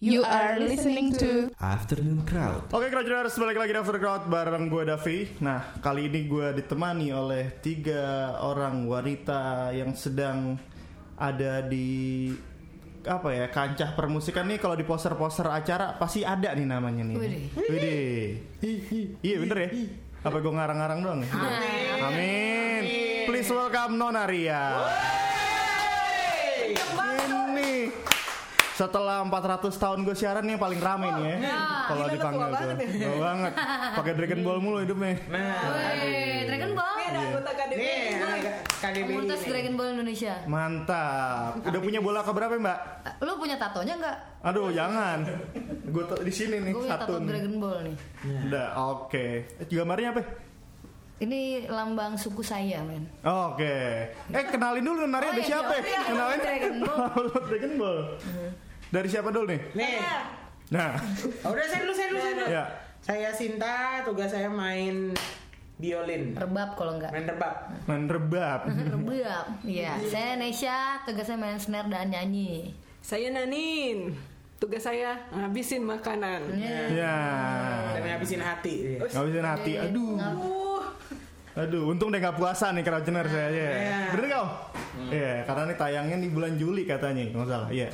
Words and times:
You 0.00 0.24
are 0.24 0.56
listening 0.56 1.12
to 1.20 1.52
Afternoon 1.60 2.24
Crowd. 2.24 2.72
Oke 2.72 2.88
Crowders, 2.88 3.36
balik 3.36 3.60
lagi 3.60 3.76
di 3.76 3.80
After 3.84 4.00
Crowd 4.00 4.32
bareng 4.32 4.72
gue 4.72 4.88
Davi 4.88 5.28
Nah 5.44 5.76
kali 5.76 6.08
ini 6.08 6.24
gue 6.24 6.56
ditemani 6.56 7.12
oleh 7.12 7.60
tiga 7.60 8.32
orang 8.40 8.88
wanita 8.88 9.68
yang 9.76 9.92
sedang 9.92 10.56
ada 11.20 11.60
di 11.68 12.32
apa 13.04 13.28
ya 13.28 13.52
kancah 13.52 13.92
permusikan 13.92 14.48
nih 14.48 14.56
kalau 14.56 14.72
di 14.72 14.88
poster-poster 14.88 15.44
acara 15.52 15.92
pasti 16.00 16.24
ada 16.24 16.56
nih 16.56 16.64
namanya 16.64 17.04
nih. 17.04 17.16
Widih. 17.20 17.44
Widih. 17.60 18.24
Iya 19.20 19.36
bener 19.44 19.58
ya? 19.60 19.68
Apa 20.24 20.36
gue 20.40 20.52
ngarang-ngarang 20.56 20.98
doang? 21.04 21.20
ya? 21.20 21.32
Amin. 22.08 22.82
Please 23.28 23.52
welcome 23.52 24.00
Nona 24.00 24.24
Ria. 24.24 24.64
Setelah 28.80 29.20
400 29.20 29.68
tahun 29.76 29.98
gue 30.02 30.16
siaran 30.16 30.40
nih 30.40 30.56
yang 30.56 30.62
paling 30.62 30.80
rame 30.80 31.08
nih 31.12 31.24
ya. 31.28 31.36
Kalau 31.84 32.04
dipanggil. 32.08 32.48
Tua 32.96 33.16
banget. 33.20 33.52
Pakai 34.00 34.12
Dragon 34.16 34.40
Ball 34.40 34.58
mulu 34.58 34.78
hidupnya. 34.80 35.20
Wih, 35.20 36.48
Dragon 36.48 36.72
Ball 36.72 36.88
Ini 36.90 37.04
ada 37.06 37.18
anggota 37.20 37.50
KDB. 37.52 37.76
Nih, 37.76 38.00
KDB 38.80 39.08
Komunitas. 39.12 39.40
Dragon 39.44 39.74
Ball 39.76 39.88
Indonesia 39.92 40.34
Mantap. 40.48 41.52
Udah 41.60 41.80
punya 41.80 42.00
bola 42.00 42.20
keberapa 42.24 42.56
Mbak? 42.56 42.78
Eh, 43.04 43.14
Lu 43.20 43.36
punya 43.36 43.56
tatonya 43.56 43.94
nggak? 44.00 44.16
Aduh 44.40 44.72
jangan. 44.72 45.18
Gue 45.84 46.04
di 46.24 46.32
sini 46.32 46.56
nih 46.62 46.72
Gue 46.72 46.88
tato 46.88 47.04
satu. 47.04 47.12
nih. 47.20 47.28
Dragon 47.28 47.54
Ball 47.60 47.78
nih 47.84 47.96
Udah 48.48 48.66
oke. 48.88 49.26
Eh, 49.44 49.66
Gambarnya 49.68 50.16
apa? 50.16 50.22
Ini 51.20 51.68
lambang 51.68 52.16
suku 52.16 52.40
saya 52.40 52.80
men 52.80 53.04
Oke. 53.20 53.76
Eh 54.32 54.44
kenalin 54.48 54.80
dulu 54.80 55.04
Nari 55.04 55.28
Oh, 55.28 55.30
ada 55.30 55.36
iya, 55.36 55.44
siapa? 55.44 55.72
iya, 55.76 55.84
iya. 55.84 56.00
Kenalin. 56.08 56.38
Dragon 56.40 56.76
Ball. 56.80 57.24
Dragon 57.52 57.72
Ball. 57.76 58.00
Dari 58.90 59.06
siapa 59.06 59.30
dulu 59.30 59.46
nih? 59.54 59.60
Nih, 59.78 60.02
Nah, 60.70 60.94
oh, 61.46 61.50
udah 61.54 61.66
saya 61.66 61.82
dulu, 61.82 61.94
saya 61.94 62.08
dulu, 62.14 62.20
saya 62.22 62.34
dulu. 62.38 62.46
ya. 62.46 62.64
Saya 63.02 63.28
Sinta, 63.34 64.06
tugas 64.06 64.30
saya 64.30 64.46
main 64.46 65.10
violin, 65.80 66.36
Rebab 66.36 66.76
kalau 66.76 67.00
nggak 67.00 67.10
main 67.10 67.26
rebab. 67.26 67.54
Main 67.90 68.04
rebab. 68.06 68.60
Rebab 68.92 69.46
Iya 69.64 69.96
Saya 70.04 70.36
Nesha 70.36 71.00
Tugasnya 71.08 71.40
main 71.40 71.56
snare 71.56 71.88
dan 71.88 72.12
nyanyi 72.12 72.76
Saya 73.00 73.32
Nanin. 73.32 74.12
Tugas 74.60 74.84
saya 74.84 75.16
ngabisin 75.32 75.80
makanan. 75.88 76.52
Iya. 76.52 76.92
Ya. 76.92 77.16
Dan 77.96 78.12
ngabisin 78.12 78.44
hati. 78.44 79.00
Ngabisin 79.00 79.40
hati. 79.40 79.72
Aduh. 79.80 80.20
Aduh, 81.58 81.90
untung 81.90 82.14
deh 82.14 82.22
nggak 82.22 82.38
puasa 82.38 82.70
nih 82.70 82.86
Crowdgener 82.86 83.26
saya 83.26 83.50
ya. 83.50 83.70
Iya. 83.74 83.98
Bener 84.14 84.26
kau? 84.30 84.46
Iya, 85.10 85.32
karena 85.50 85.62
nih 85.66 85.76
tayangnya 85.82 86.16
di 86.22 86.28
bulan 86.30 86.54
Juli 86.54 86.86
katanya, 86.86 87.26
nggak 87.26 87.48
salah. 87.50 87.68
Iya. 87.74 87.88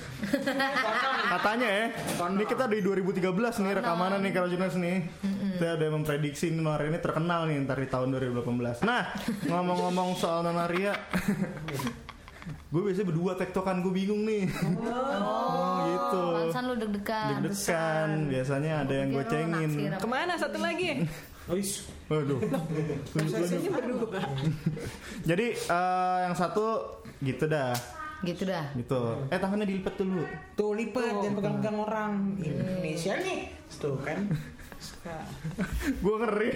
katanya 1.37 1.69
ya. 1.69 1.85
Ini 2.21 2.45
kita 2.45 2.65
di 2.69 2.79
2013 2.85 3.65
nih 3.65 3.73
rekamannya 3.81 4.19
nih 4.21 4.33
Crowdgeners 4.37 4.77
nih. 4.77 4.97
Kita 5.57 5.67
ada 5.73 5.83
yang 5.89 5.95
memprediksi 6.05 6.53
nih 6.53 6.61
Nonaria 6.61 6.93
ini 6.93 7.01
terkenal 7.01 7.41
nih 7.49 7.57
ntar 7.65 7.81
di 7.81 7.89
tahun 7.89 8.09
2018. 8.13 8.85
Nah, 8.85 9.03
ngomong-ngomong 9.49 10.21
soal 10.21 10.45
Nonaria, 10.45 10.93
gue 12.73 12.81
biasanya 12.85 13.09
berdua 13.09 13.33
tektokan 13.41 13.81
gue 13.81 13.93
bingung 13.97 14.29
nih. 14.29 14.53
Oh, 15.17 15.81
gitu. 15.89 16.23
Pansan 16.45 16.63
lu 16.69 16.75
deg-degan 16.77 17.41
Deg-degan, 17.41 18.09
biasanya 18.29 18.73
ada 18.85 18.93
yang 19.01 19.09
gue 19.17 19.25
cengin. 19.25 19.71
Ke 19.97 20.09
mana 20.09 20.37
satu 20.37 20.61
lagi? 20.61 21.09
Berdua. 22.11 22.39
Jadi 25.31 25.47
eh, 25.55 26.19
yang 26.27 26.35
satu 26.35 27.01
gitu 27.23 27.47
dah, 27.47 27.75
Gitu 28.25 28.49
dah 28.49 28.73
gitu. 28.73 29.29
Eh 29.29 29.37
tangannya 29.37 29.69
dilipat 29.69 29.95
dulu. 30.01 30.25
tuh 30.57 30.73
lipat 30.73 31.21
dan 31.21 31.33
pegang-pegang 31.37 31.77
orang 31.77 32.13
Indonesia 32.41 33.13
nih. 33.21 33.53
Tuh 33.77 33.97
kan. 34.01 34.25
Gue 36.05 36.17
ngeri. 36.21 36.51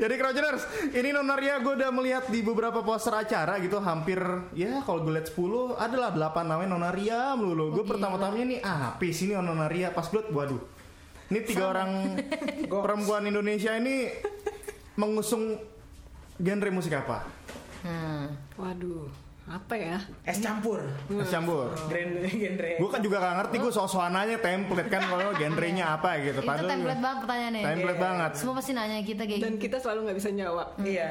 Jadi 0.00 0.14
Crowdgeners, 0.16 0.64
ini 0.96 1.14
Nonaria 1.14 1.62
gue 1.62 1.76
udah 1.76 1.92
melihat 1.94 2.26
di 2.32 2.42
beberapa 2.42 2.82
poster 2.82 3.14
acara 3.14 3.60
gitu 3.62 3.78
hampir 3.78 4.18
ya 4.56 4.82
kalau 4.82 5.04
gue 5.04 5.14
lihat 5.14 5.30
10 5.30 5.76
adalah 5.78 6.10
8 6.16 6.48
namanya 6.48 6.70
Nonaria 6.74 7.20
melulu. 7.36 7.78
Gue 7.78 7.84
pertama-tamanya 7.86 8.46
nih 8.56 8.60
ah, 8.64 8.96
apa 8.96 9.06
sih 9.12 9.30
ini 9.30 9.38
Nonaria 9.38 9.92
pas 9.94 10.08
gue 10.08 10.18
liat, 10.18 10.32
waduh. 10.32 10.60
Ini 11.30 11.40
tiga 11.42 11.64
orang 11.68 12.18
perempuan 12.84 13.22
Indonesia 13.24 13.70
ini 13.72 14.10
mengusung 14.94 15.56
genre 16.36 16.70
musik 16.70 16.92
apa? 16.92 17.22
Hmm. 17.80 18.34
Waduh, 18.54 19.06
apa 19.46 19.72
ya? 19.72 19.96
Es 20.22 20.38
campur. 20.38 20.82
Mas 21.06 21.30
campur. 21.30 21.70
Genre 21.86 22.26
genre. 22.26 22.70
Gue 22.76 22.88
kan 22.88 23.00
juga 23.00 23.16
gak 23.18 23.34
ngerti 23.38 23.56
gue 23.56 23.72
soal-soalnya 23.72 24.36
template 24.36 24.90
kan 24.90 25.02
kalau 25.06 25.30
genre-nya 25.40 25.96
apa 25.96 26.18
gitu. 26.20 26.42
Itu 26.42 26.46
Padahal 26.46 26.68
template 26.68 27.00
banget 27.00 27.18
pertanyaannya 27.22 27.62
template 27.64 28.00
banget. 28.00 28.30
Semua 28.36 28.54
pasti 28.58 28.72
nanya 28.74 28.98
kita 29.00 29.22
kayak 29.24 29.40
Dan 29.40 29.52
gitu 29.54 29.62
kita 29.64 29.76
selalu 29.78 29.98
nggak 30.04 30.18
bisa 30.18 30.30
jawab. 30.34 30.68
Iya. 30.82 31.08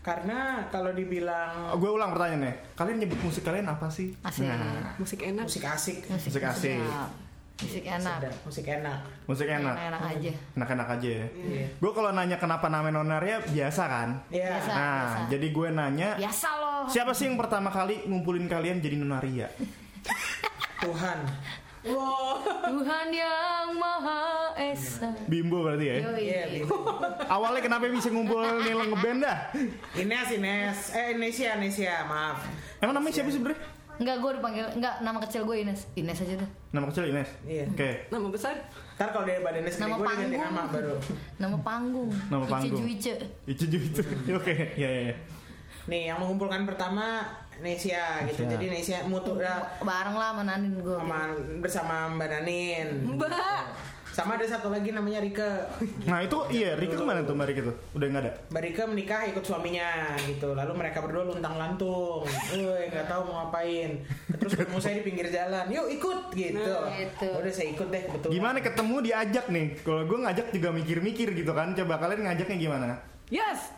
Karena 0.00 0.38
kalau 0.72 0.96
dibilang 0.96 1.76
gue 1.76 1.90
ulang 1.90 2.14
pertanyaannya. 2.14 2.54
Kalian 2.72 2.96
nyebut 2.96 3.20
musik 3.20 3.44
kalian 3.44 3.68
apa 3.68 3.92
sih? 3.92 4.16
Asik 4.24 4.48
Nah, 4.48 4.96
Musik 4.96 5.20
enak. 5.20 5.44
musik 5.44 5.64
asik, 5.66 5.98
musik 6.08 6.40
asik. 6.40 6.80
Sedap. 6.80 7.10
Musik 7.60 7.84
enak 7.84 8.16
sedap, 8.24 8.34
musik 8.48 8.66
enak. 8.66 8.98
Musik 9.28 9.48
enak. 9.52 9.74
Enak 9.76 10.02
aja 10.02 10.32
Enak-enak 10.56 10.88
aja 10.96 11.08
ya. 11.08 11.26
Iya. 11.36 11.66
Gue 11.76 11.92
kalau 11.92 12.10
nanya 12.16 12.36
kenapa 12.40 12.72
namanya 12.72 13.04
Nonaria 13.04 13.44
biasa 13.44 13.82
kan? 13.84 14.08
Iya. 14.32 14.48
Biasa. 14.56 14.72
Nah, 14.72 15.08
jadi 15.28 15.46
gue 15.52 15.68
nanya 15.68 16.08
Biasa 16.16 16.48
loh 16.56 16.70
siapa 16.88 17.12
sih 17.12 17.28
yang 17.28 17.36
pertama 17.36 17.68
kali 17.68 18.08
ngumpulin 18.08 18.48
kalian 18.48 18.80
jadi 18.80 18.96
Nonaria? 18.96 19.48
Tuhan. 20.80 21.18
Tuhan 21.80 23.08
yang 23.08 23.72
Maha 23.72 24.52
Esa 24.52 25.16
Bimbo 25.24 25.64
berarti 25.64 25.86
ya. 25.88 25.96
Iya, 26.12 26.42
gitu. 26.60 26.76
Awalnya 27.24 27.60
kenapa 27.64 27.88
bisa 27.88 28.12
ngumpul 28.12 28.40
nih 28.60 28.76
lo 28.76 28.84
ngeband 28.92 29.20
dah? 29.24 29.38
Ines, 29.96 30.28
Ines, 30.36 30.78
eh 30.92 31.16
Indonesia, 31.16 31.56
Indonesia, 31.56 32.04
maaf. 32.04 32.44
Emang 32.84 33.00
namanya 33.00 33.14
siapa 33.16 33.32
sih 33.32 33.40
sebenernya? 33.40 33.60
Enggak, 34.00 34.16
gue 34.24 34.30
dipanggil 34.40 34.64
Enggak, 34.80 34.94
nama 35.04 35.20
kecil 35.20 35.44
gue 35.44 35.56
Ines 35.60 35.84
Ines 35.92 36.18
aja 36.24 36.34
deh 36.40 36.50
Nama 36.72 36.84
kecil 36.88 37.04
Ines. 37.12 37.30
Iya. 37.44 37.64
Oke. 37.68 37.90
Nama 38.08 38.26
besar? 38.32 38.54
Ntar 38.96 39.08
kalau 39.12 39.24
dari 39.28 39.44
badan 39.44 39.60
Ines 39.60 39.76
Nama 39.76 39.96
gue 40.00 40.06
panggung 40.08 40.32
nama 40.40 40.62
baru. 40.72 40.96
Nama 41.36 41.56
panggung 41.60 42.10
Nama 42.32 42.44
Ice 42.44 42.52
panggung. 42.56 42.80
Juice 42.80 43.12
Itu 43.44 43.64
itu. 43.68 44.02
Oke, 44.40 44.54
ya 44.80 44.88
ya. 44.88 45.02
ya. 45.12 45.16
Nih 45.90 46.08
yang 46.08 46.18
mengumpulkan 46.22 46.64
pertama 46.64 47.26
Nesia 47.60 48.24
gitu. 48.24 48.48
Jadi 48.48 48.72
Nesia 48.72 49.04
mutu 49.04 49.36
ya, 49.36 49.60
Bareng 49.84 50.16
lah 50.16 50.32
sama 50.32 50.42
Nanin 50.48 50.80
gue 50.80 50.96
sama 50.96 51.20
bersama 51.60 51.94
Mbak 52.16 52.28
Nanin. 52.40 52.88
Mbak. 53.04 53.62
Sama 54.10 54.34
ada 54.36 54.46
satu 54.46 54.68
lagi 54.74 54.90
namanya 54.90 55.22
Rike. 55.22 55.50
Nah 56.04 56.20
itu 56.20 56.38
iya, 56.50 56.74
Rika 56.74 56.98
ke 56.98 57.04
mana 57.06 57.22
tuh 57.22 57.38
Mbak 57.38 57.46
Rika 57.50 57.62
tuh? 57.70 57.76
Udah 57.94 58.06
nggak 58.10 58.22
ada? 58.26 58.32
Mbak 58.50 58.62
Rike 58.66 58.82
menikah 58.90 59.20
ikut 59.30 59.44
suaminya 59.46 59.88
gitu. 60.26 60.52
Lalu 60.52 60.72
mereka 60.74 60.98
berdua 61.00 61.24
luntang 61.30 61.54
lantung. 61.56 62.26
Eh 62.50 62.90
nggak 62.90 63.06
tahu 63.06 63.30
mau 63.30 63.46
ngapain. 63.46 64.02
Terus 64.36 64.52
ketemu 64.58 64.78
saya 64.82 64.94
di 64.98 65.04
pinggir 65.06 65.26
jalan. 65.30 65.64
Yuk 65.70 65.86
ikut 65.94 66.20
gitu. 66.34 66.58
Nah, 66.58 66.90
gitu. 66.98 67.28
Udah 67.38 67.52
saya 67.54 67.68
ikut 67.70 67.88
deh 67.88 68.02
kebetulan. 68.10 68.32
Gimana 68.34 68.58
ketemu 68.58 68.94
diajak 69.00 69.46
nih? 69.48 69.66
Kalau 69.80 70.02
gue 70.04 70.18
ngajak 70.26 70.46
juga 70.52 70.68
mikir-mikir 70.74 71.28
gitu 71.32 71.52
kan. 71.54 71.72
Coba 71.72 71.94
kalian 72.02 72.26
ngajaknya 72.26 72.56
gimana? 72.58 72.98
Yes. 73.30 73.72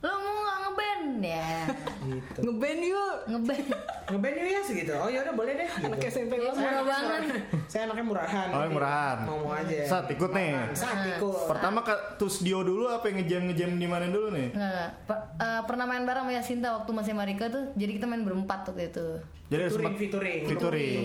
Lo 0.00 0.14
mau 0.16 0.39
ngeband? 0.70 1.18
Ya 1.20 1.50
Gitu. 2.10 2.38
Ngeband 2.40 2.80
yuk. 2.80 3.14
Ngeband 3.26 3.66
Ngeband 4.08 4.34
yuk 4.36 4.48
ya 4.48 4.60
segitu. 4.62 4.92
Oh 4.94 5.06
ya 5.06 5.20
udah 5.22 5.34
boleh 5.34 5.52
deh. 5.54 5.68
Gitu. 5.68 5.86
Anak 5.86 6.00
SMP 6.02 6.32
Ya, 6.36 6.50
murah 6.50 6.82
banget 6.82 7.22
Saya 7.66 7.82
anaknya 7.86 8.04
murahan. 8.06 8.48
Oh, 8.48 8.60
murahan. 8.70 9.16
Mau 9.22 9.38
mau 9.42 9.52
aja. 9.52 9.78
Saat 9.84 10.06
ikut 10.08 10.30
nih. 10.30 10.50
Saat 10.72 10.98
ikut. 11.12 11.46
Pertama 11.46 11.82
ke 11.82 11.94
studio 12.22 12.62
dulu 12.62 12.86
apa 12.86 13.04
yang 13.06 13.20
ngejam 13.20 13.42
ngejam 13.48 13.70
di 13.74 13.86
mana 13.86 14.06
dulu 14.06 14.30
nih? 14.30 14.48
Nggak. 14.50 14.88
Per- 15.04 15.24
eh, 15.36 15.62
pernah 15.64 15.84
main 15.84 16.02
bareng 16.02 16.22
sama 16.22 16.32
Yasinta 16.32 16.68
waktu 16.72 16.90
masih 16.90 17.12
Marika 17.12 17.46
tuh 17.46 17.74
Jadi 17.74 17.98
kita 17.98 18.06
main 18.06 18.22
berempat 18.22 18.64
waktu 18.64 18.88
itu 18.88 19.06
Jadi 19.50 19.66
Featuring, 19.66 19.74
sempat 19.74 19.94
featuring. 19.98 20.40
featuring. 20.46 20.98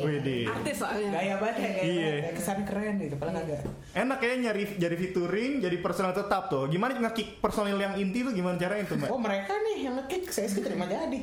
Widih. 0.00 0.44
Artis 0.48 0.72
soalnya. 0.74 1.08
Gaya 1.12 1.34
banget 1.36 1.56
ya, 1.58 1.68
gaya 1.70 1.84
Iya. 1.84 2.08
banget. 2.16 2.32
Kesan 2.32 2.58
keren 2.64 2.94
gitu, 2.96 3.14
padahal 3.14 3.36
kagak. 3.38 3.60
Enak 3.92 4.18
ya 4.18 4.32
nyari 4.40 4.62
jadi 4.74 4.96
featuring, 4.96 5.52
jadi 5.60 5.76
personal 5.78 6.12
tetap 6.12 6.48
tuh. 6.48 6.64
Gimana 6.66 6.96
ngekick 6.96 7.36
personil 7.38 7.76
yang 7.76 7.92
inti 7.94 8.24
tuh 8.24 8.32
gimana 8.32 8.56
caranya 8.56 8.88
tuh, 8.88 8.96
Mbak? 8.96 9.09
Oh 9.10 9.18
mereka 9.18 9.52
nih 9.58 9.90
yang 9.90 9.98
ngekick, 9.98 10.30
saya 10.30 10.46
sih 10.46 10.62
terima 10.62 10.86
jadi. 10.86 11.18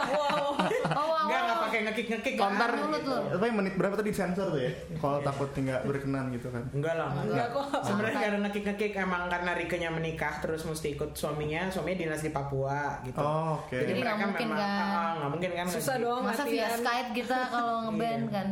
Oh 0.00 0.16
wow, 0.16 0.56
Enggak, 1.28 1.40
enggak 1.44 1.44
wow. 1.44 1.64
pakai 1.68 1.80
ngekick 1.84 2.06
ngekick. 2.08 2.34
Lu. 2.40 3.16
apa 3.36 3.44
ya, 3.44 3.52
menit 3.52 3.74
berapa 3.76 3.94
tadi 4.00 4.10
sensor 4.16 4.48
tuh 4.48 4.60
ya? 4.64 4.72
Kalau 4.96 5.20
takut 5.20 5.52
nggak 5.52 5.84
berkenan 5.84 6.32
gitu 6.32 6.48
kan. 6.48 6.64
Enggak 6.72 6.94
lah, 6.96 7.12
enggak. 7.20 7.52
kok. 7.52 7.66
Sebenarnya 7.84 8.16
nggak 8.16 8.30
ada 8.32 8.38
ngekick 8.48 8.64
ngekick 8.64 8.92
emang 8.96 9.22
karena 9.28 9.50
Rikenya 9.52 9.90
menikah 9.92 10.40
terus 10.40 10.64
mesti 10.64 10.96
ikut 10.96 11.12
suaminya, 11.12 11.68
suaminya 11.68 11.98
dinas 12.00 12.24
di 12.24 12.32
Papua 12.32 13.04
gitu. 13.04 13.20
Oh, 13.20 13.60
oke. 13.60 13.76
Jadi 13.76 14.00
nggak 14.00 14.16
mungkin 14.24 14.48
kan. 14.56 14.64
ah, 14.64 15.10
nggak 15.20 15.30
mungkin 15.36 15.50
kan. 15.52 15.66
Susah 15.68 15.96
dong 16.00 16.22
Masa 16.24 16.42
via 16.48 16.64
latihan. 16.64 16.80
Skype 16.80 17.10
kita 17.12 17.38
kalau 17.52 17.76
ngeband 17.92 18.24
Iya. 18.24 18.32
kan 18.32 18.48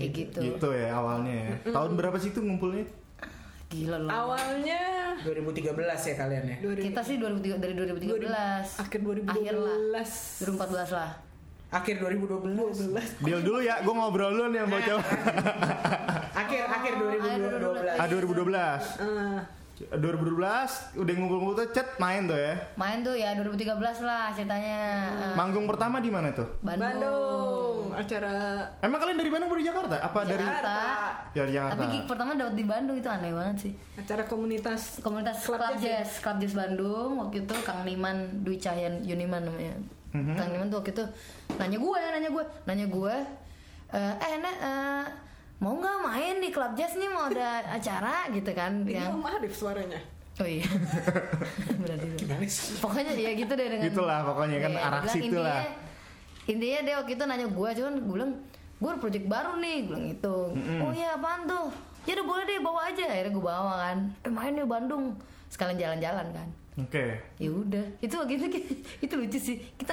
Kayak 0.00 0.10
gitu 0.16 0.38
Gitu 0.40 0.68
ya 0.72 0.88
awalnya 0.96 1.34
ya. 1.36 1.52
Tahun 1.72 1.92
berapa 1.96 2.16
sih 2.16 2.30
itu 2.32 2.40
ngumpulnya? 2.40 2.84
Gila 3.70 3.96
loh 4.02 4.10
Awalnya 4.10 4.82
2013 5.22 5.78
ya 5.78 6.14
kalian 6.18 6.44
ya. 6.44 6.56
2000 6.58 6.86
Kita 6.90 7.00
sih 7.06 7.16
2003, 7.22 7.62
dari 7.62 7.74
2013 7.78 8.82
akhir 8.82 9.00
2012. 9.06 9.30
Akhir 9.30 9.54
lah 9.54 9.78
2014 10.42 10.98
lah 10.98 11.10
akhir 11.70 12.02
2012. 12.02 13.22
Deal 13.22 13.40
dulu 13.46 13.62
ya, 13.62 13.78
gue 13.78 13.94
ngobrol 13.94 14.34
dulu 14.34 14.50
nih 14.50 14.58
yang 14.58 14.70
bocah. 14.74 14.98
akhir 16.42 16.62
akhir 16.66 16.92
2012. 16.98 17.94
ah 17.94 18.06
2012. 18.10 19.06
Eh, 19.06 19.38
2012 19.88 21.00
udah 21.00 21.12
ngumpul-ngumpul 21.16 21.56
tuh 21.56 21.68
chat 21.72 21.96
main 21.96 22.28
tuh 22.28 22.36
ya. 22.36 22.52
Main 22.76 23.00
tuh 23.00 23.16
ya 23.16 23.32
2013 23.32 23.72
lah 24.04 24.28
ceritanya. 24.30 24.80
Eh, 25.08 25.34
Manggung 25.34 25.64
pertama 25.64 25.98
di 25.98 26.12
mana 26.12 26.28
tuh? 26.30 26.44
Bandung. 26.60 26.84
Bandung 26.84 27.76
acara 27.90 28.34
Emang 28.80 28.98
kalian 29.00 29.18
dari 29.18 29.30
Bandung 29.32 29.48
atau 29.48 29.56
dari 29.56 29.66
Jakarta? 29.66 29.96
Apa 29.98 30.18
dari 30.22 30.44
Jakarta. 30.44 30.76
ya 31.32 31.40
dari 31.42 31.52
Jakarta? 31.54 31.72
Tapi 31.74 31.84
gig 31.88 32.04
pertama 32.04 32.30
dapat 32.34 32.54
di 32.54 32.64
Bandung 32.64 32.96
itu 32.96 33.08
aneh 33.08 33.32
banget 33.32 33.56
sih. 33.58 33.72
acara 33.96 34.22
komunitas 34.24 34.82
Komunitas 35.00 35.36
Club 35.42 35.60
Club, 35.60 35.72
Jazz 35.76 35.82
ya? 35.82 35.88
Jazz, 36.00 36.10
Club 36.20 36.36
Jazz 36.38 36.54
Bandung 36.54 37.10
waktu 37.16 37.36
itu 37.42 37.54
Kang 37.64 37.80
Niman 37.82 38.16
Dwi 38.44 38.56
Cahyan 38.56 39.00
Yuniman 39.00 39.42
namanya. 39.42 39.74
Mhm. 40.12 40.34
Kang 40.36 40.48
Niman 40.50 40.68
tuh 40.68 40.84
waktu 40.84 40.92
itu 40.92 41.04
nanya 41.56 41.78
gue, 41.78 42.00
nanya 42.12 42.28
gue, 42.28 42.44
nanya 42.64 42.86
gue, 42.86 43.14
eh 43.90 44.14
eh 44.16 44.32
Nek, 44.38 44.56
eh, 44.60 45.04
mau 45.60 45.76
nggak 45.76 45.96
main 46.02 46.34
di 46.36 46.48
Club 46.48 46.72
Jazz 46.72 46.96
nih 46.96 47.06
mau 47.06 47.28
ada 47.28 47.62
acara 47.70 48.26
gitu 48.30 48.50
kan? 48.50 48.80
ini 48.82 48.96
Yang 48.96 49.20
Arif 49.22 49.52
suaranya 49.54 50.00
oh 50.36 50.48
iya, 50.48 50.64
berarti 51.80 52.06
itu. 52.06 52.16
Gimana 52.24 52.46
sih? 52.48 52.80
Pokoknya 52.80 53.12
ya 53.12 53.30
gitu 53.34 53.52
deh 53.52 53.66
dengan 53.68 53.84
Gitulah 53.86 54.20
pokoknya 54.24 54.56
kan 54.58 54.72
Iya, 54.72 54.80
arah 54.82 55.02
situ 55.04 55.36
lah. 55.36 55.60
intinya- 56.46 56.80
dia 56.80 56.94
waktu 56.96 57.12
itu 57.12 57.22
nanya 57.22 57.46
gue, 57.46 57.68
cuman 57.70 57.94
gue 58.00 58.14
bilang 58.16 58.32
gue 58.74 58.88
ada 58.88 58.98
project 58.98 59.26
baru 59.28 59.52
nih, 59.54 59.76
gue 59.78 59.88
bilang 59.90 60.04
gitu. 60.08 60.36
Oh 60.80 60.90
iya 60.90 61.12
apaan 61.12 61.44
tuh? 61.44 61.68
Ya 62.02 62.16
udah 62.16 62.26
boleh 62.26 62.44
deh 62.46 62.58
bawa 62.58 62.80
aja. 62.88 63.04
Akhirnya 63.04 63.28
gue 63.30 63.44
bawa 63.44 63.74
kan. 63.78 63.98
Eh 64.18 64.32
main 64.32 64.56
di 64.56 64.64
Bandung. 64.64 65.04
Sekalian 65.46 65.76
jalan-jalan 65.76 66.26
kan. 66.32 66.48
Oke. 66.80 67.04
Ya 67.36 67.50
udah, 67.52 67.84
itu 68.00 68.14
waktu 68.16 68.32
itu 68.34 68.46
itu 69.04 69.14
lucu 69.14 69.36
sih. 69.38 69.56
Kita 69.76 69.92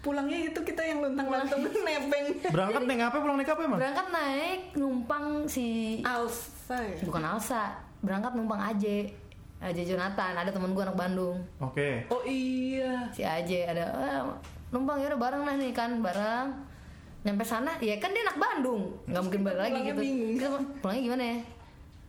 pulangnya 0.00 0.48
itu 0.48 0.60
kita 0.60 0.80
yang 0.80 0.98
luntang-lantung 1.00 1.60
nebeng 1.60 2.26
Berangkat 2.48 2.82
naik 2.82 3.02
apa 3.04 3.16
pulang 3.20 3.36
naik 3.36 3.50
apa 3.50 3.60
emang? 3.62 3.78
berangkat 3.78 4.06
naik 4.08 4.60
numpang 4.74 5.26
si 5.44 6.00
Alsa 6.00 6.78
ya? 6.80 6.96
bukan 7.04 7.22
Alsa, 7.22 7.62
berangkat 8.00 8.32
numpang 8.32 8.58
Aje. 8.58 9.12
Aje 9.60 9.84
Jonathan, 9.84 10.32
ada 10.32 10.48
temen 10.48 10.72
gue 10.72 10.80
anak 10.80 10.96
Bandung. 10.96 11.36
Oke. 11.60 12.08
oh 12.08 12.24
iya 12.24 13.04
si 13.12 13.20
Aje 13.20 13.68
ada 13.68 13.84
eh, 13.92 14.24
numpang 14.70 14.96
ya 14.96 15.12
udah 15.12 15.20
bareng 15.20 15.42
lah 15.44 15.54
nih 15.54 15.70
kan 15.70 16.00
bareng 16.00 16.48
nyampe 17.20 17.44
sana 17.44 17.76
ya 17.78 18.00
kan 18.00 18.08
dia 18.10 18.24
anak 18.24 18.40
Bandung 18.40 18.96
nggak 19.04 19.20
mungkin 19.20 19.40
balik 19.44 19.60
lagi 19.60 19.70
Pulangnya 19.70 19.92
gitu 19.92 20.00
bingung. 20.00 20.32
kita 20.32 20.48
pulangnya 20.80 21.02
gimana 21.04 21.24
ya 21.26 21.36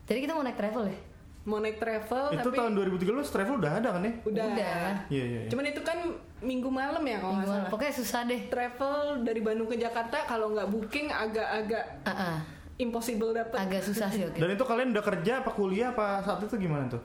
jadi 0.07 0.19
kita 0.23 0.31
mau 0.31 0.43
naik 0.45 0.55
travel 0.55 0.83
ya 0.87 0.97
mau 1.41 1.57
naik 1.57 1.77
travel 1.77 2.23
Itu 2.31 2.41
tapi 2.43 2.53
tahun 2.53 2.71
2013 2.77 3.01
travel 3.27 3.55
udah 3.57 3.71
ada 3.75 3.89
kan 3.91 4.01
ya? 4.01 4.13
udah 4.21 4.45
Udah. 4.47 4.77
Iya 5.09 5.23
iya. 5.23 5.39
iya. 5.39 5.49
cuman 5.49 5.65
itu 5.65 5.81
kan 5.81 5.97
minggu 6.39 6.69
malam 6.69 7.01
ya 7.01 7.17
kalau 7.17 7.33
nggak 7.35 7.47
salah 7.47 7.67
pokoknya 7.67 7.93
susah 7.93 8.21
deh 8.23 8.41
travel 8.45 8.97
dari 9.21 9.41
Bandung 9.41 9.65
ke 9.65 9.75
Jakarta 9.75 10.17
kalau 10.23 10.51
nggak 10.51 10.67
booking 10.67 11.07
agak-agak 11.07 11.85
Ah, 12.03 12.11
ah. 12.11 12.37
impossible 12.77 13.31
dapet 13.31 13.57
agak 13.57 13.81
susah 13.81 14.07
sih 14.07 14.21
oke 14.23 14.37
Dan 14.37 14.49
itu 14.51 14.63
kalian 14.63 14.89
udah 14.91 15.01
kerja 15.03 15.33
apa 15.39 15.49
kuliah 15.49 15.89
apa 15.89 16.19
saat 16.19 16.41
itu 16.41 16.57
gimana 16.59 16.85
tuh? 16.87 17.01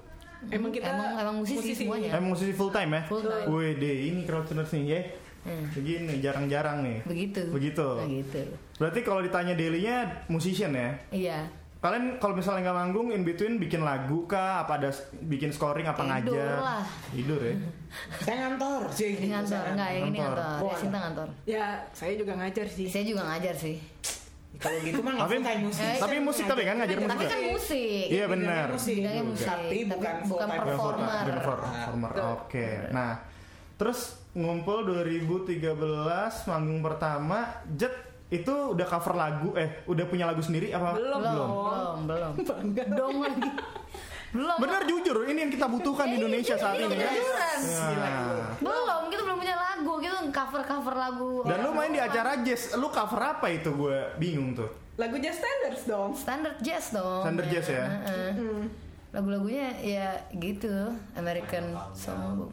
emang 0.46 0.68
kita 0.68 0.84
emang 0.86 1.10
emang 1.16 1.36
musisi, 1.38 1.72
semuanya 1.74 2.12
Emang 2.12 2.30
musisi 2.30 2.52
full 2.52 2.68
time 2.68 2.92
ya? 2.92 3.02
Full 3.08 3.24
time. 3.24 3.46
Wih 3.48 3.72
deh 3.74 3.96
ini 4.06 4.20
crowdtuners 4.22 4.68
nih 4.70 4.84
ya. 4.86 5.00
Hmm. 5.42 5.64
Begini 5.72 6.12
jarang-jarang 6.18 6.82
nih. 6.82 6.98
begitu 7.04 7.40
Begitu. 7.48 7.86
begitu 7.98 8.40
Berarti 8.76 9.00
kalau 9.00 9.20
ditanya 9.20 9.54
dailynya 9.54 9.96
musician 10.26 10.70
ya? 10.70 10.90
iya 11.08 11.38
Kalian 11.76 12.16
kalau 12.16 12.34
misalnya 12.34 12.66
nggak 12.66 12.78
manggung 12.78 13.08
in 13.08 13.22
between 13.22 13.56
bikin 13.56 13.80
lagu 13.80 14.24
kah? 14.24 14.64
Apa 14.64 14.76
ada 14.76 14.90
bikin 15.20 15.50
scoring 15.50 15.84
apa 15.84 16.02
Tidur 16.18 16.34
ngajar? 16.34 16.56
lah. 16.58 16.82
Tidur 17.08 17.40
ya. 17.40 17.54
Saya 18.24 18.36
ngantor 18.42 18.80
sih. 18.90 19.12
di 19.14 19.28
kantor 19.28 19.62
enggak 19.70 19.88
ya 19.88 20.00
ini 20.00 20.18
Kantor. 20.18 20.36
kantor 20.36 20.66
ya. 20.66 20.76
Sinta 20.76 20.98
kantor 21.00 21.28
ya 21.44 21.64
saya 21.90 22.12
juga 22.14 22.32
ngajar 22.34 22.66
sih 22.66 22.86
saya 22.86 23.04
juga 23.04 23.22
ngajar 23.24 23.54
sih 23.54 23.76
Kalau 24.56 24.78
gitu 24.80 25.00
mah 25.00 25.12
nggak 25.14 25.28
Tapi- 25.28 25.60
musik. 25.62 25.84
Eh, 25.84 25.98
Tapi 26.00 26.16
musik 26.18 26.44
tapi 26.46 26.62
kan 26.64 26.74
ngajar 26.80 26.96
musik. 26.96 27.12
tapi 27.12 27.22
ya? 27.22 27.28
kan 27.28 27.40
musik 27.46 28.04
Iya 28.08 28.24
benar. 28.26 28.66
Musik. 28.72 28.96
Tapi 29.38 29.78
bukan 29.84 30.14
bukan 30.24 30.48
performer 30.48 31.22
Bukan 31.22 31.36
performer. 31.36 32.10
Oke. 32.34 32.68
Nah, 32.88 33.12
terus 33.76 34.00
ngumpul 34.32 34.84
2013 34.86 35.60
manggung 36.46 36.80
pertama 36.80 37.38
Jet 37.70 37.92
itu 38.26 38.54
udah 38.74 38.86
cover 38.90 39.14
lagu 39.14 39.54
eh 39.54 39.86
udah 39.86 40.04
punya 40.10 40.26
lagu 40.26 40.42
sendiri 40.42 40.74
apa? 40.74 40.98
Belum. 40.98 41.20
belum. 41.22 41.48
Belum. 42.10 42.32
Belum 42.34 42.88
dong 42.90 43.16
lagi. 43.22 43.50
Belum. 44.34 44.56
Bener 44.58 44.82
jujur 44.84 45.16
ini 45.30 45.38
yang 45.46 45.52
kita 45.54 45.66
butuhkan 45.70 46.10
di 46.10 46.18
Indonesia 46.18 46.58
saat 46.58 46.74
ini 46.74 46.90
beneran. 46.90 47.60
Nah. 47.62 48.58
belum 48.58 49.02
kita 49.14 49.22
belum 49.22 49.38
punya 49.38 49.56
lagu 49.56 49.92
kita 50.02 50.18
cover 50.34 50.62
cover 50.66 50.94
lagu. 50.98 51.32
Dan 51.46 51.58
lu 51.62 51.70
main 51.70 51.94
di 51.94 52.02
acara 52.02 52.42
jazz, 52.42 52.74
lu 52.74 52.90
cover 52.90 53.20
apa 53.22 53.46
itu? 53.48 53.70
Gue 53.70 54.10
bingung 54.18 54.58
tuh. 54.58 54.68
lagu 54.96 55.20
jazz 55.22 55.38
standards 55.38 55.82
dong. 55.86 56.10
Standard 56.16 56.56
jazz 56.58 56.90
dong. 56.90 57.22
Standard 57.22 57.48
jazz 57.52 57.66
ya? 57.70 57.84
Heeh. 57.86 58.32
lagu-lagunya 59.14 59.72
ya 59.80 60.12
gitu 60.36 60.92
American 61.16 61.72
song 61.96 62.52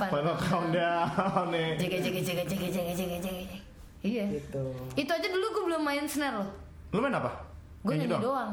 fun 0.00 0.08
Final 0.16 0.32
countdown 0.40 1.52
nih. 1.52 1.76
jege 1.76 1.98
jege 2.00 2.20
jege 2.24 2.44
jege 2.48 2.68
jege 2.72 2.92
jege 2.96 3.16
jege 3.20 3.56
iya. 4.02 4.24
Gitu. 4.26 4.64
itu 4.94 5.10
aja 5.10 5.26
dulu 5.26 5.46
gue 5.50 5.64
belum 5.66 5.82
main 5.82 6.04
snare 6.04 6.36
loh. 6.36 6.50
Lu 6.90 6.98
main 6.98 7.12
apa? 7.12 7.30
gue 7.80 7.92
Nyanyi 7.92 8.06
nyanyi 8.06 8.20
doang. 8.20 8.52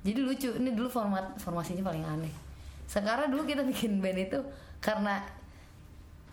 jadi 0.00 0.20
lucu 0.20 0.50
ini 0.54 0.70
dulu 0.70 0.88
format 0.88 1.24
formasinya 1.36 1.80
paling 1.82 2.02
aneh. 2.02 2.32
Sekarang 2.84 3.28
dulu 3.28 3.44
kita 3.44 3.60
bikin 3.70 3.98
band 3.98 4.20
itu 4.20 4.38
karena 4.78 5.20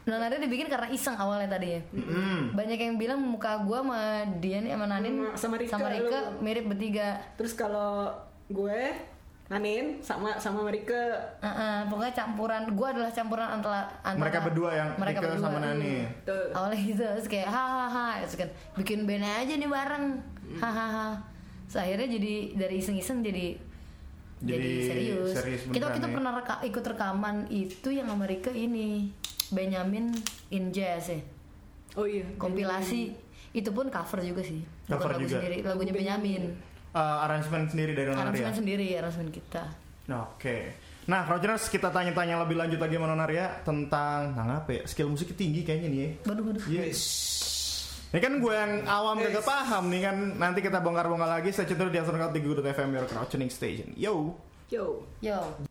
Nonada 0.03 0.39
dibikin 0.39 0.71
karena 0.71 0.87
iseng 0.87 1.13
awalnya 1.13 1.51
tadinya. 1.51 1.83
Banyak 2.55 2.79
yang 2.79 2.95
bilang 2.95 3.19
muka 3.19 3.59
gue 3.59 3.75
sama 3.75 3.99
dia 4.39 4.63
nih 4.63 4.71
sama 4.71 4.87
Nanin 4.87 5.13
Sama- 5.35 5.59
sama 5.67 5.91
Rika, 5.91 5.99
Rika 5.99 6.19
lu- 6.31 6.39
mirip 6.39 6.63
bertiga. 6.65 7.19
Terus 7.35 7.51
kalau 7.51 8.07
gue 8.47 8.79
Nanin 9.47 9.95
sama 9.99 10.35
sama 10.35 10.59
Mereka. 10.61 10.99
Heeh, 11.39 11.77
pokoknya 11.87 12.13
campuran 12.13 12.67
gue 12.67 12.87
adalah 12.89 13.07
campuran 13.07 13.47
antara, 13.49 13.87
antara 14.01 14.19
Mereka 14.21 14.39
berdua 14.43 14.69
yang 14.71 14.89
mereka 14.93 15.17
Rika 15.17 15.27
berdua. 15.31 15.45
sama 15.45 15.59
Nani. 15.61 15.93
tuh 16.21 16.43
awalnya 16.51 16.77
gitu 16.77 17.03
terus 17.05 17.27
kayak 17.27 17.47
hahaha 17.47 18.19
terus 18.19 18.35
kan 18.37 18.49
bikin 18.75 19.03
band 19.03 19.23
aja 19.23 19.53
nih 19.53 19.67
bareng. 19.67 20.05
Hahaha 20.57 21.15
Terus 21.63 21.77
akhirnya 21.77 22.07
jadi 22.09 22.33
dari 22.55 22.75
iseng-iseng 22.77 23.19
jadi 23.21 23.47
jadi, 24.37 24.53
Jadi 24.53 24.71
serius, 24.85 25.29
serius 25.33 25.61
kita 25.67 25.89
kita 25.91 26.07
ya. 26.07 26.13
pernah 26.13 26.31
reka- 26.33 26.61
ikut 26.61 26.83
rekaman 26.85 27.49
itu 27.49 27.89
yang 27.89 28.05
Amerika 28.07 28.47
ini 28.47 29.09
Benjamin 29.49 30.13
in 30.49 30.69
Jazz 30.69 31.09
ya. 31.09 31.19
Oh 31.93 32.03
iya 32.03 32.21
kompilasi 32.35 33.15
itu 33.49 33.69
pun 33.69 33.87
cover 33.87 34.21
juga 34.21 34.39
sih. 34.41 34.61
Bukan 34.85 34.91
Cover 34.93 35.09
lagu 35.13 35.23
juga. 35.23 35.39
sendiri 35.39 35.57
lagunya 35.61 35.89
Benjamin 35.91 36.53
Eh, 36.97 37.25
arrangement 37.29 37.65
sendiri 37.69 37.93
dari 37.93 38.09
Nonaria. 38.09 38.25
aransemen 38.25 38.55
sendiri 38.57 38.85
aransemen 38.97 39.29
kita 39.29 39.63
Oke. 40.07 40.71
Nah, 41.07 41.27
Rogerers 41.27 41.67
kita 41.67 41.91
tanya-tanya 41.91 42.39
lebih 42.47 42.55
lanjut 42.55 42.79
lagi 42.79 42.95
sama 42.95 43.11
Nonaria 43.11 43.59
tentang 43.61 44.31
tentang 44.31 44.63
apa 44.63 44.69
ya? 44.71 44.81
Skill 44.87 45.11
musik 45.11 45.35
tinggi 45.35 45.67
kayaknya 45.67 45.87
nih 45.91 45.99
ya. 45.99 46.09
waduh 46.25 46.43
waduh 46.47 46.63
Yes. 46.65 47.01
Ini 48.07 48.23
kan 48.23 48.39
gue 48.39 48.53
yang 48.55 48.87
awam 48.87 49.19
gak 49.19 49.43
paham 49.43 49.91
nih 49.91 50.01
kan 50.07 50.15
Nanti 50.39 50.63
kita 50.63 50.79
bongkar-bongkar 50.79 51.27
lagi 51.27 51.51
Saya 51.51 51.67
cerita 51.67 51.91
di 51.91 51.99
Astronaut 51.99 52.31
di 52.31 52.39
Good.fm 52.39 52.87
Your 52.95 53.03
Crowd 53.03 53.27
Tuning 53.27 53.51
Station 53.51 53.91
Yo 53.99 54.31
yo 54.71 55.03
yo 55.19 55.66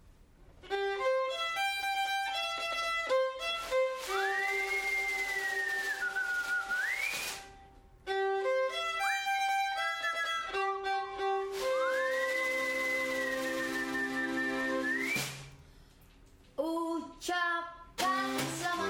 chop, 17.27 17.65
chop, 17.99 18.86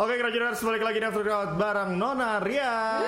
Oke, 0.00 0.16
Krajoners 0.16 0.64
balik 0.64 0.80
lagi 0.80 0.96
di 0.96 1.04
After 1.04 1.20
Crowd 1.20 1.60
bareng 1.60 1.92
Nona 2.00 2.40
Ria. 2.40 3.04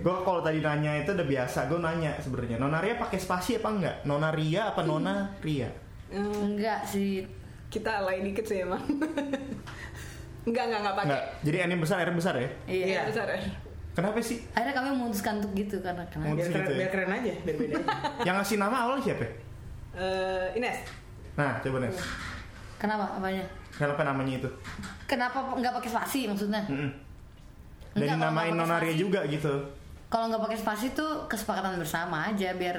Gue 0.00 0.16
kalau 0.24 0.40
tadi 0.40 0.64
nanya 0.64 0.96
itu 0.96 1.12
udah 1.12 1.28
biasa, 1.28 1.68
gue 1.68 1.76
nanya 1.76 2.16
sebenarnya 2.24 2.56
Nona 2.56 2.80
Ria 2.80 2.96
pakai 2.96 3.20
spasi 3.20 3.60
apa 3.60 3.68
enggak? 3.68 3.96
Nona 4.08 4.32
Ria 4.32 4.72
apa 4.72 4.80
Nona 4.80 5.36
Ria? 5.44 5.68
Enggak 6.08 6.88
sih. 6.88 7.28
Kita 7.68 8.00
alay 8.00 8.24
dikit 8.24 8.48
sih 8.48 8.64
emang. 8.64 8.80
enggak, 10.48 10.64
enggak, 10.72 10.80
enggak 10.80 10.96
pakai. 10.96 11.08
Enggak. 11.12 11.22
Jadi 11.44 11.56
N 11.60 11.72
besar, 11.76 11.96
R 12.00 12.10
besar 12.16 12.34
ya? 12.40 12.48
Iya. 12.64 12.84
Iya. 12.88 13.00
Besar 13.12 13.26
ya. 13.28 13.38
Kenapa 13.92 14.16
sih? 14.24 14.40
Akhirnya 14.56 14.72
kami 14.72 14.88
memutuskan 14.96 15.34
untuk 15.44 15.52
gitu 15.52 15.76
karena 15.84 16.08
kenapa? 16.08 16.32
Biar 16.32 16.48
keren, 16.48 16.56
gitu 16.56 16.72
ya? 16.72 16.78
biar 16.80 16.90
keren 16.96 17.10
aja 17.12 17.32
biar 17.44 17.56
beda 17.60 17.74
aja. 17.76 17.88
Yang 18.32 18.34
ngasih 18.40 18.56
nama 18.56 18.76
awalnya 18.88 19.02
siapa? 19.04 19.26
Eh, 20.00 20.56
Ines. 20.56 20.78
Nah, 21.36 21.60
coba 21.60 21.76
Nes. 21.84 21.96
Kenapa? 22.80 23.04
Apanya? 23.20 23.44
Kenapa 23.76 24.02
namanya 24.02 24.32
itu? 24.36 24.48
Kenapa 25.04 25.36
nggak 25.52 25.74
pakai 25.74 25.90
spasi 25.90 26.20
maksudnya? 26.24 26.64
Mm-mm. 26.64 26.90
Dan 27.92 27.96
Enggak, 27.96 28.08
kalau 28.08 28.16
dinamain 28.18 28.44
nggak 28.46 28.56
pakai 28.56 28.60
Nona 28.62 28.76
Ria 28.78 28.88
spasi. 28.88 28.98
juga 28.98 29.20
gitu. 29.26 29.54
Kalau 30.06 30.24
nggak 30.26 30.42
pakai 30.42 30.58
spasi 30.58 30.86
tuh 30.92 31.10
kesepakatan 31.26 31.76
bersama 31.76 32.16
aja 32.24 32.48
biar 32.52 32.78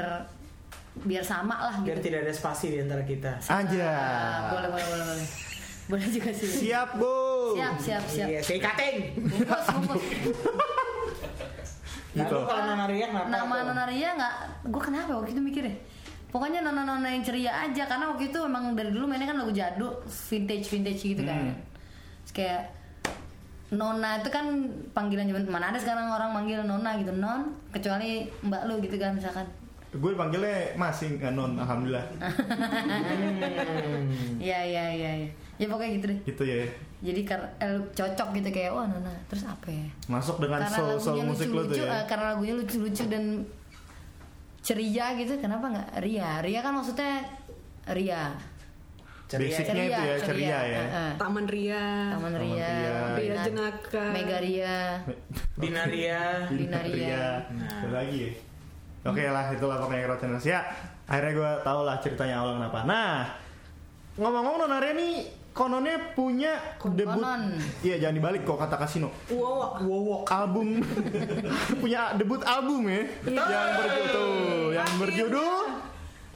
biar 0.97 1.21
sama 1.21 1.61
lah 1.61 1.75
biar 1.79 1.97
gitu. 1.97 2.09
tidak 2.09 2.25
ada 2.25 2.33
spasi 2.33 2.65
di 2.71 2.79
antara 2.79 3.03
kita 3.03 3.29
Aja. 3.39 3.85
Ah, 3.85 4.49
boleh 4.49 4.69
boleh 4.71 4.85
boleh 4.87 5.05
boleh. 5.07 5.27
Boleh 5.87 6.03
juga 6.03 6.27
sih. 6.29 6.67
Siap, 6.67 6.99
Bu. 6.99 7.55
siap 7.55 7.79
siap 7.79 8.03
siap. 8.03 8.27
iya 8.27 8.39
saya 8.43 8.59
kating 8.59 9.15
Bungkus 9.15 9.67
bungkus. 9.87 10.03
Gitu. 12.11 12.27
lalu 12.27 12.43
kalau 12.43 12.63
nona 12.65 12.85
Ria 12.87 13.05
kenapa 13.07 13.27
Nama 13.29 13.53
tuh? 13.53 13.65
Nona 13.67 13.83
Ria 13.85 14.09
nggak, 14.11 14.33
gue 14.65 14.81
kenapa 14.83 15.11
waktu 15.13 15.31
itu 15.31 15.39
mikirnya? 15.39 15.75
Pokoknya 16.37 16.61
nona-nona 16.61 17.09
yang 17.09 17.25
ceria 17.25 17.49
aja 17.49 17.89
karena 17.89 18.13
waktu 18.13 18.29
itu 18.29 18.37
emang 18.37 18.77
dari 18.77 18.93
dulu 18.93 19.09
mainnya 19.09 19.25
kan 19.25 19.41
lagu 19.41 19.49
jadul, 19.49 19.89
vintage 20.05 20.69
vintage 20.69 21.01
gitu 21.01 21.25
kan. 21.25 21.49
Hmm. 21.49 21.57
Terus 22.21 22.33
kayak 22.37 22.61
Nona 23.67 24.21
itu 24.21 24.29
kan 24.29 24.45
panggilan 24.93 25.25
zaman 25.25 25.49
mana 25.49 25.73
ada 25.73 25.81
sekarang 25.81 26.07
orang 26.07 26.29
manggil 26.29 26.61
Nona 26.61 26.93
gitu 26.95 27.11
non 27.11 27.51
kecuali 27.67 28.23
Mbak 28.45 28.61
lu 28.63 28.79
gitu 28.79 28.95
kan 28.95 29.17
misalkan. 29.17 29.43
Gue 29.89 30.13
panggilnya 30.13 30.77
masih 30.77 31.17
nggak 31.17 31.33
non, 31.33 31.57
alhamdulillah. 31.57 32.05
Iya 34.37 34.59
iya 34.61 34.85
iya 34.93 35.11
iya. 35.25 35.29
Ya 35.57 35.65
pokoknya 35.65 35.91
gitu 35.97 36.05
deh. 36.13 36.17
Gitu 36.23 36.43
ya. 36.45 36.55
Jadi 37.01 37.21
kar- 37.25 37.49
eh, 37.57 37.81
cocok 37.91 38.29
gitu 38.35 38.49
kayak 38.53 38.71
wah 38.71 38.85
Nona 38.85 39.11
terus 39.25 39.43
apa 39.43 39.67
ya? 39.67 39.89
Masuk 40.05 40.37
dengan 40.37 40.61
soul 40.69 40.95
soul 41.01 41.25
musik 41.25 41.49
lu 41.49 41.65
tuh 41.65 41.81
ya. 41.81 41.91
eh, 41.91 42.03
karena 42.05 42.37
lagunya 42.37 42.53
lucu-lucu 42.55 43.03
dan 43.09 43.41
ceria 44.67 45.15
gitu 45.15 45.39
kenapa 45.39 45.71
nggak 45.71 45.89
Ria 46.03 46.43
Ria 46.43 46.59
kan 46.59 46.75
maksudnya 46.75 47.23
Ria 47.87 48.35
Ceria. 49.27 49.59
Basicnya 49.59 49.83
itu 49.83 50.03
ya, 50.07 50.15
ceria 50.23 50.59
ya. 50.63 50.79
eh, 50.79 50.87
eh. 50.87 51.11
Taman 51.19 51.43
Ria. 51.51 52.15
Taman 52.15 52.31
Ria 52.39 52.75
Ria. 53.19 53.43
Jenaka. 53.43 54.03
Mega 54.15 54.39
Ria 54.47 55.03
Dina 55.59 55.83
Ria 55.83 56.47
Dina 56.47 56.79
Ria. 56.79 56.95
Ria. 56.95 57.27
Nah. 57.51 57.79
Ada 57.83 57.91
lagi 57.91 58.17
ya? 58.23 58.31
Oke 59.07 59.23
lah, 59.27 59.51
itulah 59.51 59.79
pokoknya 59.83 60.03
Crowdtuners. 60.07 60.47
Ya, 60.47 60.63
akhirnya 61.07 61.31
gue 61.35 61.51
tau 61.63 61.83
lah 61.87 61.95
ceritanya 61.99 62.43
awal 62.43 62.59
kenapa. 62.59 62.83
Nah, 62.87 63.23
ngomong-ngomong 64.15 64.67
Nona 64.67 64.79
Ria 64.83 64.95
nih 64.95 65.13
kononnya 65.57 65.97
punya 66.13 66.61
debut. 66.93 67.17
Konon. 67.17 67.57
Iya, 67.81 67.97
jangan 67.97 68.15
dibalik 68.21 68.41
kok 68.45 68.61
kata 68.61 68.77
kasino. 68.77 69.09
Wow. 69.33 69.81
Wowok 69.81 70.29
Album 70.29 70.85
punya 71.81 72.13
debut 72.13 72.41
album 72.45 72.85
ya. 72.85 73.01
Yang 73.25 73.69
berjudul 73.81 74.37
yang 74.77 74.91
berjudul 75.01 75.57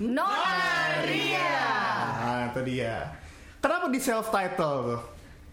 Nona 0.01 1.05
Ria 1.05 1.53
Nah, 2.21 2.49
itu 2.49 2.61
dia. 2.65 3.13
Kenapa 3.61 3.85
di 3.93 4.01
self 4.01 4.33
title 4.33 4.77
tuh? 4.97 5.01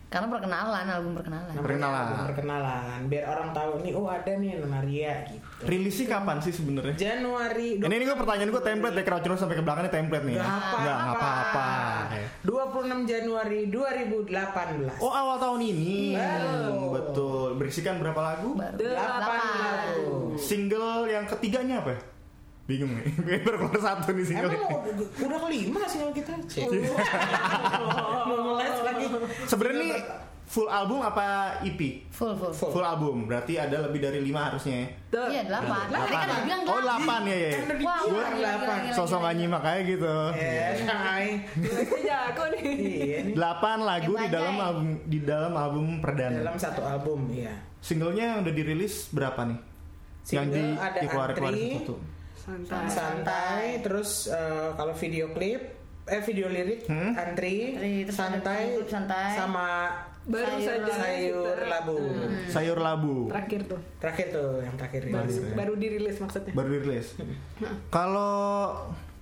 Karena 0.09 0.25
perkenalan 0.27 0.87
album 0.89 1.13
perkenalan 1.13 1.49
Namanya 1.51 1.63
Perkenalan. 1.63 2.01
album 2.03 2.19
perkenalan 2.27 2.99
biar 3.07 3.25
orang 3.29 3.49
tahu 3.53 3.73
nih 3.81 3.93
oh 3.93 4.09
ada 4.09 4.33
nih 4.33 4.51
nona 4.57 4.81
Ria 4.81 5.15
gitu 5.27 5.45
Rilisnya 5.61 6.07
kapan 6.09 6.39
sih 6.39 6.49
sebenarnya? 6.49 6.95
Januari 6.95 7.77
Ini 7.77 7.91
ini 7.91 8.05
gue 8.05 8.17
pertanyaan 8.17 8.49
gue 8.49 8.63
template 8.63 8.95
deh 8.95 9.03
Crowdtuners 9.03 9.37
sampai 9.37 9.59
ke 9.59 9.63
belakang 9.63 9.85
ini 9.85 9.93
template 9.93 10.25
nih. 10.25 10.35
ya. 10.35 10.39
Gak 10.39 10.49
apa-apa. 10.49 10.79
Nggak, 10.79 10.97
nggak 10.97 11.17
apa-apa. 11.19 11.67
ya. 12.09 12.27
26 12.41 13.11
Januari 13.11 13.61
2018 13.69 14.99
Oh 14.99 15.13
awal 15.13 15.37
tahun 15.37 15.61
ini. 15.63 16.15
Baru. 16.15 16.79
Betul. 16.95 17.49
Berisikan 17.57 17.99
berapa 17.99 18.21
lagu? 18.23 18.55
baru 18.55 18.75
Delapan 18.75 19.41
lagu 19.45 20.07
Single 20.39 21.05
yang 21.07 21.25
ketiganya 21.27 21.83
apa? 21.83 21.95
Bingung 22.69 22.93
nih. 22.93 23.05
Kayak 23.27 23.41
baru 23.43 23.57
keluar 23.65 23.81
satu 23.81 24.13
nih 24.13 24.27
single. 24.29 24.53
Emang 24.53 24.69
udah, 24.85 24.93
udah 25.25 25.39
kelima 25.41 25.81
single 25.89 26.13
kita 26.13 26.33
Cek. 26.45 26.69
Mau 28.29 28.37
ngeles 28.55 28.79
lagi 28.85 29.05
Sebenarnya 29.49 29.79
nih 29.81 29.93
full 30.45 30.65
album 30.65 31.01
apa 31.01 31.25
EP? 31.61 31.81
full 32.09 32.37
full 32.37 32.53
Full. 32.53 32.71
Full 32.77 32.85
album. 32.85 33.25
Berarti 33.25 33.57
ada 33.57 33.89
lebih 33.89 34.01
dari 34.01 34.21
lima 34.21 34.53
harusnya. 34.53 34.85
ya? 34.85 34.89
Iya 35.33 35.43
delapan 35.45 35.85
tadi 35.89 36.13
kan 36.13 36.27
udah 36.29 36.41
bilang 36.45 36.61
Oh 36.69 36.81
delapan 36.85 37.21
ya 37.25 37.37
ya. 37.41 37.53
Wah, 37.81 38.01
delapan. 38.37 38.77
gila. 38.85 38.93
Sosok 38.93 39.19
nggak 39.19 39.35
nyimak 39.41 39.61
kayak 39.65 39.83
gitu. 39.89 40.15
Masih 41.57 42.01
jago 42.05 42.45
nih. 42.53 42.65
Iya. 42.69 43.19
Delapan 43.33 43.77
lagu 43.81 44.13
di 44.13 44.27
dalam 44.29 44.57
album 44.61 44.87
di 45.09 45.19
dalam 45.25 45.53
album 45.57 45.85
perdana. 46.05 46.37
Dalam 46.45 46.57
satu 46.61 46.81
album 46.85 47.33
ya. 47.33 47.57
Singlenya 47.81 48.37
yang 48.37 48.39
udah 48.45 48.53
dirilis 48.53 49.09
berapa 49.09 49.41
nih? 49.49 49.61
yang 50.29 50.53
di 50.53 50.61
ada 50.77 51.01
Antri, 51.01 51.81
satu. 51.81 51.97
Santai. 52.49 52.89
santai 52.89 53.63
terus 53.79 54.11
eh, 54.27 54.73
kalau 54.73 54.95
video 54.95 55.29
klip 55.31 55.63
eh 56.05 56.21
video 56.21 56.49
lirik 56.49 56.89
Hmm? 56.89 57.13
antri, 57.13 57.77
Antri, 57.77 57.93
terus 58.03 58.17
santai, 58.17 58.73
santai. 58.83 59.37
sama 59.37 59.67
Baru 60.25 60.45
Sayur 60.57 60.85
saja 60.85 60.93
sayur 60.95 61.57
labu 61.63 61.97
Sayur 62.49 62.79
labu. 62.79 63.15
Terakhir 63.29 63.61
tuh. 63.65 63.81
terakhir 63.97 64.27
tuh 64.29 64.51
yang 64.61 64.77
terakhir 64.77 65.03
Baru, 65.07 65.29
ya. 65.31 65.53
baru 65.55 65.73
dirilis 65.75 66.17
maksudnya. 66.19 66.53
Baru 66.53 66.69
dirilis. 66.71 67.17
Kalau 67.89 68.33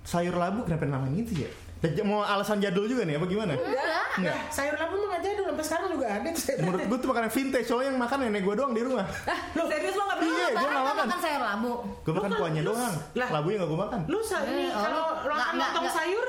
sayur 0.03 0.35
labu 0.35 0.63
kenapa 0.63 0.83
namanya 0.85 1.19
itu 1.21 1.43
ya? 1.43 1.51
Ya, 1.79 2.03
Mau 2.03 2.19
alasan 2.19 2.57
jadul 2.57 2.85
juga 2.85 3.05
nih 3.05 3.15
apa 3.15 3.27
gimana? 3.27 3.53
enggak 3.53 4.17
Enggak. 4.17 4.37
sayur 4.49 4.75
labu 4.75 4.97
mah 5.03 5.21
jadul 5.21 5.45
sampai 5.47 5.61
sekarang 5.63 5.89
juga 5.93 6.07
ada 6.09 6.29
tuh 6.29 6.43
sayur 6.43 6.59
Menurut 6.63 6.83
gue 6.83 6.99
tuh 6.99 7.09
makanan 7.09 7.31
vintage 7.31 7.67
soalnya 7.67 7.87
yang 7.87 7.99
makan 7.99 8.19
nenek 8.23 8.43
gue 8.43 8.55
doang 8.55 8.73
di 8.73 8.83
rumah. 8.83 9.05
Loh, 9.53 9.67
serius 9.67 9.95
lo 9.95 10.03
nggak 10.03 10.19
Iya, 10.19 10.25
pernah? 10.25 10.33
gue 10.33 10.57
Lebaran 10.57 10.65
nggak 10.67 10.73
kan 10.73 10.83
makan. 10.89 11.07
makan 11.07 11.21
sayur 11.21 11.43
labu 11.45 11.73
Gue 12.01 12.13
makan 12.13 12.31
kuahnya 12.33 12.57
kan- 12.59 12.67
doang. 12.67 12.95
lah. 13.15 13.29
Labunya 13.31 13.57
nggak 13.57 13.69
gue 13.69 13.81
makan. 13.81 14.01
lu 14.07 14.19
sa 14.21 14.37
Eh, 14.39 14.49
ini 14.49 14.65
kalau 14.69 14.89
lu- 14.89 15.17
lo 15.23 15.33
nggak, 15.33 15.47
makan 15.47 15.61
lontong 15.63 15.87
sayur 15.93 16.27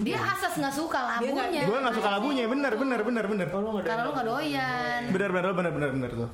dia 0.00 0.18
asas 0.18 0.52
nggak 0.56 0.74
suka 0.74 0.98
labunya 0.98 1.62
Gue 1.62 1.78
nggak 1.78 1.94
suka 1.94 2.08
labunya, 2.10 2.44
bener 2.44 2.72
bener 2.74 3.00
bener 3.04 3.24
bener. 3.28 3.46
oh, 3.52 3.60
lu 3.60 3.68
nggak 3.70 3.84
karena 3.86 4.02
lu 4.02 4.10
nggak 4.10 4.26
doyan 4.26 5.00
Bener 5.06 5.30
bener 5.30 5.52
bener 5.52 5.70
bener 5.70 5.90
bener 5.92 6.10
tuh. 6.16 6.30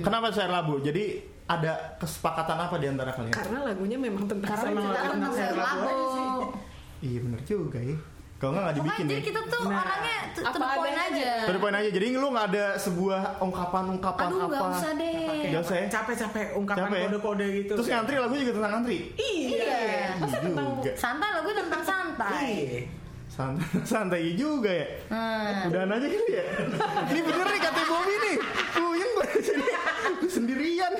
Kenapa 0.00 0.30
sayur 0.30 0.48
labu? 0.50 0.74
Jadi 0.78 1.04
ada 1.44 1.98
kesepakatan 1.98 2.56
apa 2.58 2.78
di 2.78 2.86
antara 2.86 3.10
kalian? 3.10 3.34
Karena 3.34 3.58
lagunya 3.66 3.98
memang 3.98 4.24
tentang 4.24 4.48
karena 4.48 4.80
sayur 4.80 5.34
sayur 5.34 5.58
labu. 5.58 5.98
Iya 7.04 7.18
bener 7.20 7.40
juga 7.44 7.78
ya. 7.78 7.96
Kalau 8.34 8.50
nggak 8.50 8.64
nggak 8.64 8.76
dibikin 8.76 9.04
jadi 9.06 9.14
ya. 9.14 9.24
kita 9.24 9.40
tuh 9.46 9.62
Nah, 9.64 9.78
orangnya 9.78 10.16
to 10.26 10.40
to 10.40 10.44
apa 10.44 10.52
the 10.54 10.68
point 10.74 10.80
adanya 10.90 11.04
aja. 11.06 11.30
Dari 11.44 11.58
poin 11.58 11.74
aja. 11.74 11.88
Jadi 11.90 12.06
lu 12.14 12.28
nggak 12.28 12.46
ada 12.50 12.66
sebuah 12.76 13.20
ungkapan-ungkapan 13.38 14.24
Aduh 14.26 14.38
apa. 14.38 14.48
nggak 14.50 14.64
usah 14.70 14.90
deh. 14.94 15.44
Nggak 15.46 15.62
usah 15.62 15.76
ya? 15.76 15.86
capek-capek 15.90 16.46
ungkapan 16.54 16.80
Capek 16.82 16.96
ya? 16.96 17.04
kode-kode 17.06 17.46
gitu 17.54 17.72
Terus 17.74 17.88
ngantri 17.88 18.16
lagu 18.18 18.34
juga 18.34 18.52
tentang 18.52 18.72
ngantri. 18.74 18.98
iya 19.14 19.48
Iya. 19.54 19.78
Iya 20.18 20.38
juga. 20.42 20.90
Santai 20.94 21.28
lagu 21.30 21.48
tentang 21.54 21.82
santai. 21.82 22.44
Iya. 22.50 22.82
Santai, 23.26 23.66
santai 23.90 24.22
juga 24.34 24.70
ya. 24.72 24.86
Hmm. 25.08 25.68
Udahan 25.68 25.90
aja 25.90 26.06
gitu 26.06 26.26
ya. 26.28 26.44
Ini 27.10 27.20
bener 27.22 27.46
nih 27.46 27.60
kata 27.62 27.80
Bobby 27.84 28.14
nih. 28.18 28.36
Puyeng 28.72 29.10
gue 29.14 29.26
di 29.30 29.42
sini. 29.42 29.66
Gue 30.14 30.30
sendirian. 30.30 30.92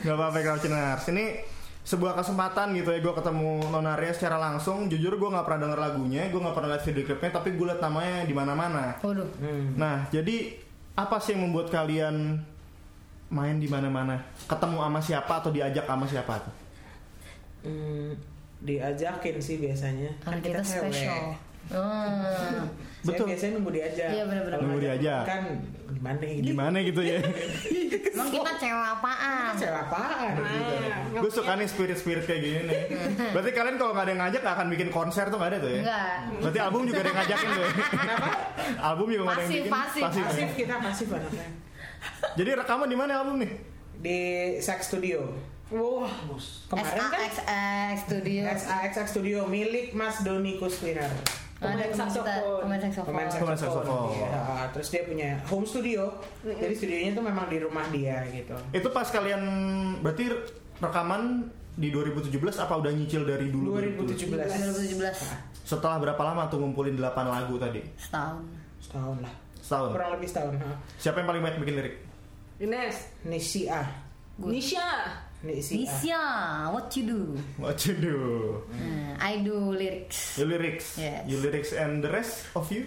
Gak 0.00 0.14
apa-apa 0.14 0.38
Crouchiners. 0.40 1.04
Ini 1.06 1.24
sebuah 1.80 2.12
kesempatan 2.12 2.76
gitu 2.76 2.92
ya 2.92 3.00
gue 3.00 3.14
ketemu 3.16 3.72
Nonaria 3.72 4.12
secara 4.12 4.36
langsung 4.36 4.86
jujur 4.86 5.16
gue 5.16 5.28
nggak 5.32 5.44
pernah 5.48 5.60
denger 5.66 5.80
lagunya 5.80 6.28
gue 6.28 6.40
nggak 6.40 6.54
pernah 6.54 6.70
lihat 6.76 6.84
video 6.84 7.02
klipnya 7.08 7.30
tapi 7.32 7.48
gue 7.56 7.66
liat 7.66 7.80
namanya 7.80 8.16
di 8.28 8.34
mana-mana 8.36 8.84
Waduh. 9.00 9.28
nah 9.80 10.04
jadi 10.12 10.54
apa 10.92 11.16
sih 11.18 11.32
yang 11.32 11.48
membuat 11.48 11.72
kalian 11.72 12.36
main 13.32 13.56
di 13.56 13.66
mana-mana 13.66 14.20
ketemu 14.44 14.76
sama 14.82 15.00
siapa 15.00 15.32
atau 15.40 15.50
diajak 15.50 15.88
sama 15.88 16.04
siapa 16.04 16.34
tuh 16.44 16.54
Hmm, 17.60 18.16
diajakin 18.64 19.36
sih 19.36 19.60
biasanya. 19.60 20.08
Karena 20.24 20.40
kita 20.40 20.60
spesial. 20.64 21.36
Hmm. 21.68 22.64
Saya 23.00 23.16
Betul. 23.16 23.26
biasanya 23.32 23.52
nunggu 23.56 23.72
diajak. 23.72 24.08
Iya, 24.12 24.22
benar-benar. 24.28 24.58
Nunggu 24.60 24.76
ngajak 24.76 24.84
diajak. 25.00 25.22
Kan 25.24 25.42
gimana 25.90 26.16
gitu. 26.24 26.44
gimana 26.48 26.76
gitu 26.80 27.00
ya 27.04 27.18
Emang 28.16 28.28
kita 28.32 28.52
cewek 28.56 28.88
apaan? 28.96 29.52
Cewek 29.52 29.78
apaan 29.84 30.32
gitu. 30.32 31.20
gue 31.20 31.30
suka 31.30 31.52
nih 31.60 31.68
spirit-spirit 31.68 32.24
kayak 32.24 32.40
gini 32.40 32.60
nih 32.64 32.80
berarti 33.36 33.50
kalian 33.52 33.76
kalau 33.76 33.92
nggak 33.92 34.04
ada 34.08 34.12
yang 34.14 34.20
ngajak 34.24 34.40
nggak 34.40 34.54
akan 34.56 34.68
bikin 34.72 34.88
konser 34.88 35.28
tuh 35.28 35.36
nggak 35.36 35.50
ada 35.52 35.58
tuh 35.60 35.68
ya 35.68 35.80
Enggak. 35.82 36.16
berarti 36.40 36.58
album 36.62 36.82
juga 36.88 36.98
ada 36.98 37.08
yang 37.10 37.18
ngajakin 37.20 37.48
tuh 37.50 37.60
ya 37.60 37.70
album 38.88 39.06
juga 39.10 39.22
nggak 39.22 39.36
ada 39.36 39.42
yang 39.42 39.50
Pasif, 39.50 39.60
bikin 39.60 39.74
pasif. 39.76 40.00
ya? 40.00 40.24
Pasif 40.24 40.48
kita 40.56 40.74
pasif 40.80 41.06
anaknya. 41.10 41.46
jadi 42.32 42.50
rekaman 42.56 42.88
di 42.88 42.96
mana 42.96 43.12
album 43.20 43.36
nih 43.36 43.52
Di 44.00 44.18
Sax 44.56 44.88
Studio. 44.88 45.20
Wah, 45.68 46.08
kemarin 46.66 46.98
kan 47.04 47.20
SAXX 47.30 47.96
Studio. 48.02 48.40
SAXX 48.48 49.06
Studio 49.06 49.38
milik 49.44 49.92
Mas 49.92 50.24
Doni 50.24 50.56
Kuswinner. 50.56 51.12
Pemain 51.60 51.92
saxophone. 51.92 52.64
pemain 52.64 52.80
saxophone. 52.80 53.12
Pemain 53.12 53.28
saxophone. 53.60 54.16
Iya, 54.16 54.72
terus 54.72 54.88
dia 54.88 55.02
punya 55.04 55.28
home 55.44 55.66
studio. 55.68 56.08
Jadi 56.40 56.72
studionya 56.72 57.12
tuh 57.12 57.24
memang 57.24 57.46
di 57.52 57.58
rumah 57.60 57.84
dia 57.92 58.24
gitu. 58.32 58.56
itu 58.72 58.88
pas 58.88 59.04
kalian 59.04 59.42
berarti 60.00 60.24
rekaman 60.80 61.52
di 61.76 61.92
2017 61.92 62.32
apa 62.64 62.74
udah 62.80 62.92
nyicil 62.92 63.28
dari 63.28 63.52
dulu 63.52 63.76
2017. 63.76 64.40
2017 64.96 65.68
setelah 65.68 66.02
berapa 66.02 66.18
lama 66.18 66.48
tuh 66.50 66.58
ngumpulin 66.64 66.96
8 66.98 67.28
lagu 67.28 67.54
tadi 67.60 67.84
setahun. 67.94 68.42
Setahun 68.80 69.16
lah. 69.22 69.34
setahun 69.60 69.88
Kurang 69.94 70.10
lebih 70.16 70.28
setahun. 70.32 70.54
ha. 70.58 70.72
siapa 70.98 71.20
yang 71.22 71.28
paling 71.30 71.42
banyak 71.44 71.58
bikin 71.62 71.76
lirik 71.78 71.94
Ines, 72.60 72.96
Nisia. 73.24 73.80
Nisha, 74.36 74.44
Nisia. 74.44 74.90
Nisha, 75.40 76.20
what 76.68 76.92
you 76.92 77.04
do? 77.06 77.20
what 77.56 77.80
you 77.80 77.94
do 77.94 78.18
Nah, 78.70 79.16
I 79.18 79.40
do 79.40 79.72
lyrics. 79.72 80.36
you 80.36 80.44
lyrics 80.44 81.00
Yes. 81.00 81.24
you 81.24 81.36
lyrics 81.38 81.72
and 81.72 82.00
the 82.00 82.10
rest 82.10 82.44
of 82.52 82.68
you 82.68 82.84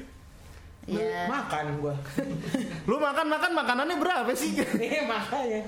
Ya. 0.83 1.25
Makan 1.25 1.79
gua. 1.79 1.95
lu 2.91 2.99
makan 2.99 3.31
makan 3.31 3.55
makanannya 3.55 3.95
berapa 3.97 4.27
sih 4.35 4.51
Iya 4.75 5.07
makanya. 5.07 5.63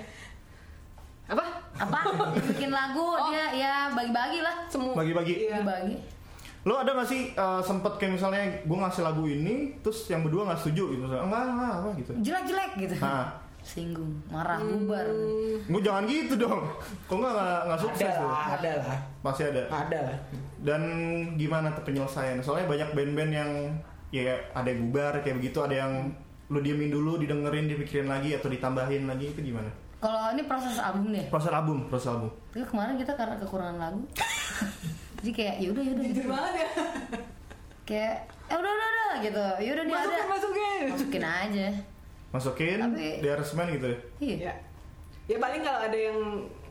apa? 1.26 1.45
Apa? 1.74 2.00
Bikin 2.36 2.67
lagu, 2.67 3.15
dia 3.26 3.48
ya 3.56 3.74
bagi-bagi 3.89 4.43
lah. 4.43 4.67
Semua. 4.67 4.91
bagi-bagi 4.93 5.48
Iya. 5.48 5.63
Bagi. 5.63 5.95
Lo 6.63 6.76
ada 6.78 6.91
gak 6.93 7.08
sih 7.08 7.32
eh, 7.32 7.62
sempet 7.62 7.95
kayak 7.95 8.13
misalnya 8.13 8.43
gue 8.62 8.76
ngasih 8.76 9.02
lagu 9.02 9.24
ini, 9.24 9.80
terus 9.80 10.04
yang 10.06 10.19
berdua 10.19 10.52
nggak 10.52 10.60
setuju 10.60 10.84
gitu, 10.91 11.04
enggak 11.08 11.24
enggak 11.48 11.74
apa 11.74 11.89
gitu. 11.95 12.12
Jelek-jelek 12.19 12.71
gitu. 12.78 12.95
Nah, 13.00 13.26
Singgung, 13.65 14.21
marah, 14.30 14.62
bubar. 14.62 15.10
gue 15.65 15.82
jangan 15.82 16.06
gitu 16.06 16.38
dong. 16.38 16.62
Kok 17.10 17.17
nggak 17.17 17.34
nggak 17.34 17.60
nggak 17.65 17.73
Ada 17.73 17.86
sukses 17.89 18.13
tuh? 18.13 18.30
lah, 18.30 18.45
ada 18.54 18.71
lah. 18.78 18.97
Pasti 19.25 19.41
ada. 19.41 19.62
Ada 19.67 19.99
lah. 20.06 20.17
Dan 20.62 20.82
gimana 21.34 21.73
tuh 21.73 21.82
penyelesaian? 21.82 22.38
Soalnya 22.45 22.69
banyak 22.69 22.89
band-band 22.93 23.32
yang 23.34 23.51
ya 24.13 24.38
ada 24.54 24.69
yang 24.69 24.88
bubar 24.88 25.17
kayak 25.19 25.41
begitu, 25.41 25.65
ada 25.65 25.75
yang 25.82 26.13
lu 26.45 26.62
diemin 26.62 26.93
dulu, 26.93 27.17
didengerin, 27.17 27.65
dipikirin 27.65 28.06
lagi 28.06 28.38
atau 28.38 28.54
ditambahin 28.54 29.10
lagi 29.10 29.34
itu 29.34 29.41
gimana? 29.41 29.73
Kalau 29.97 30.30
ini 30.30 30.45
proses 30.45 30.78
album 30.78 31.10
nih. 31.10 31.25
Proses 31.34 31.49
album, 31.49 31.89
proses 31.89 32.06
album. 32.06 32.30
Tapi 32.54 32.65
kemarin 32.69 32.95
kita 33.01 33.17
karena 33.17 33.36
kekurangan 33.41 33.78
lagu. 33.82 34.01
Jadi 35.17 35.32
kayak 35.34 35.56
yaudah 35.58 35.82
yaudah 35.82 36.04
gitu. 36.06 36.21
Jujur 36.21 36.28
banget 36.30 36.54
ya. 36.54 36.67
Kayak 37.82 38.15
eh 38.45 38.56
udah 38.56 38.71
udah 38.71 38.88
udah 38.93 39.13
gitu. 39.25 39.45
Yaudah 39.65 39.84
dia 39.84 39.97
ada. 39.97 40.06
Masukin, 40.06 40.30
masukin. 40.30 40.82
Masukin 40.93 41.23
aja. 41.25 41.67
Masukin 42.36 42.80
Tapi- 42.82 43.19
di 43.19 43.28
aransemen 43.28 43.67
gitu 43.71 43.88
ya. 43.88 43.98
Iya. 44.19 44.36
Ya. 44.41 44.54
Ya 45.26 45.38
paling 45.39 45.62
kalau 45.62 45.80
ada 45.82 45.98
yang 45.98 46.19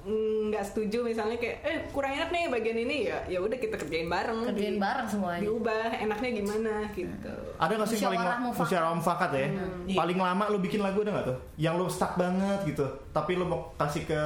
mm, 0.04 0.40
nggak 0.46 0.62
setuju 0.62 1.02
misalnya 1.02 1.34
kayak 1.34 1.56
eh 1.60 1.76
kurang 1.88 2.12
enak 2.12 2.28
nih 2.28 2.46
bagian 2.46 2.78
ini 2.78 3.08
ya 3.08 3.18
ya 3.26 3.40
udah 3.40 3.56
kita 3.56 3.74
kerjain 3.74 4.06
bareng 4.06 4.46
Kerjain 4.46 4.76
Di- 4.76 4.78
bareng 4.78 5.06
semuanya. 5.08 5.40
diubah 5.42 5.84
enaknya 5.96 6.30
gimana 6.34 6.74
gitu 6.92 7.34
Ada 7.56 7.72
gak 7.74 7.88
sih 7.88 7.98
paling 7.98 8.14
Musyawarah 8.14 8.38
mufakat. 8.38 8.60
musyawarah 8.60 8.94
mufakat 8.94 9.30
ya? 9.32 9.46
Iya. 9.86 9.96
Paling 9.96 10.18
lama 10.20 10.44
lu 10.46 10.58
bikin 10.60 10.80
lagu 10.80 11.00
ada 11.00 11.10
gak 11.14 11.26
tuh? 11.26 11.38
Yang 11.56 11.74
lu 11.74 11.86
stuck 11.88 12.12
banget 12.14 12.58
gitu, 12.64 12.84
tapi 13.10 13.32
lu 13.32 13.44
mau 13.44 13.72
kasih 13.74 14.04
ke 14.04 14.20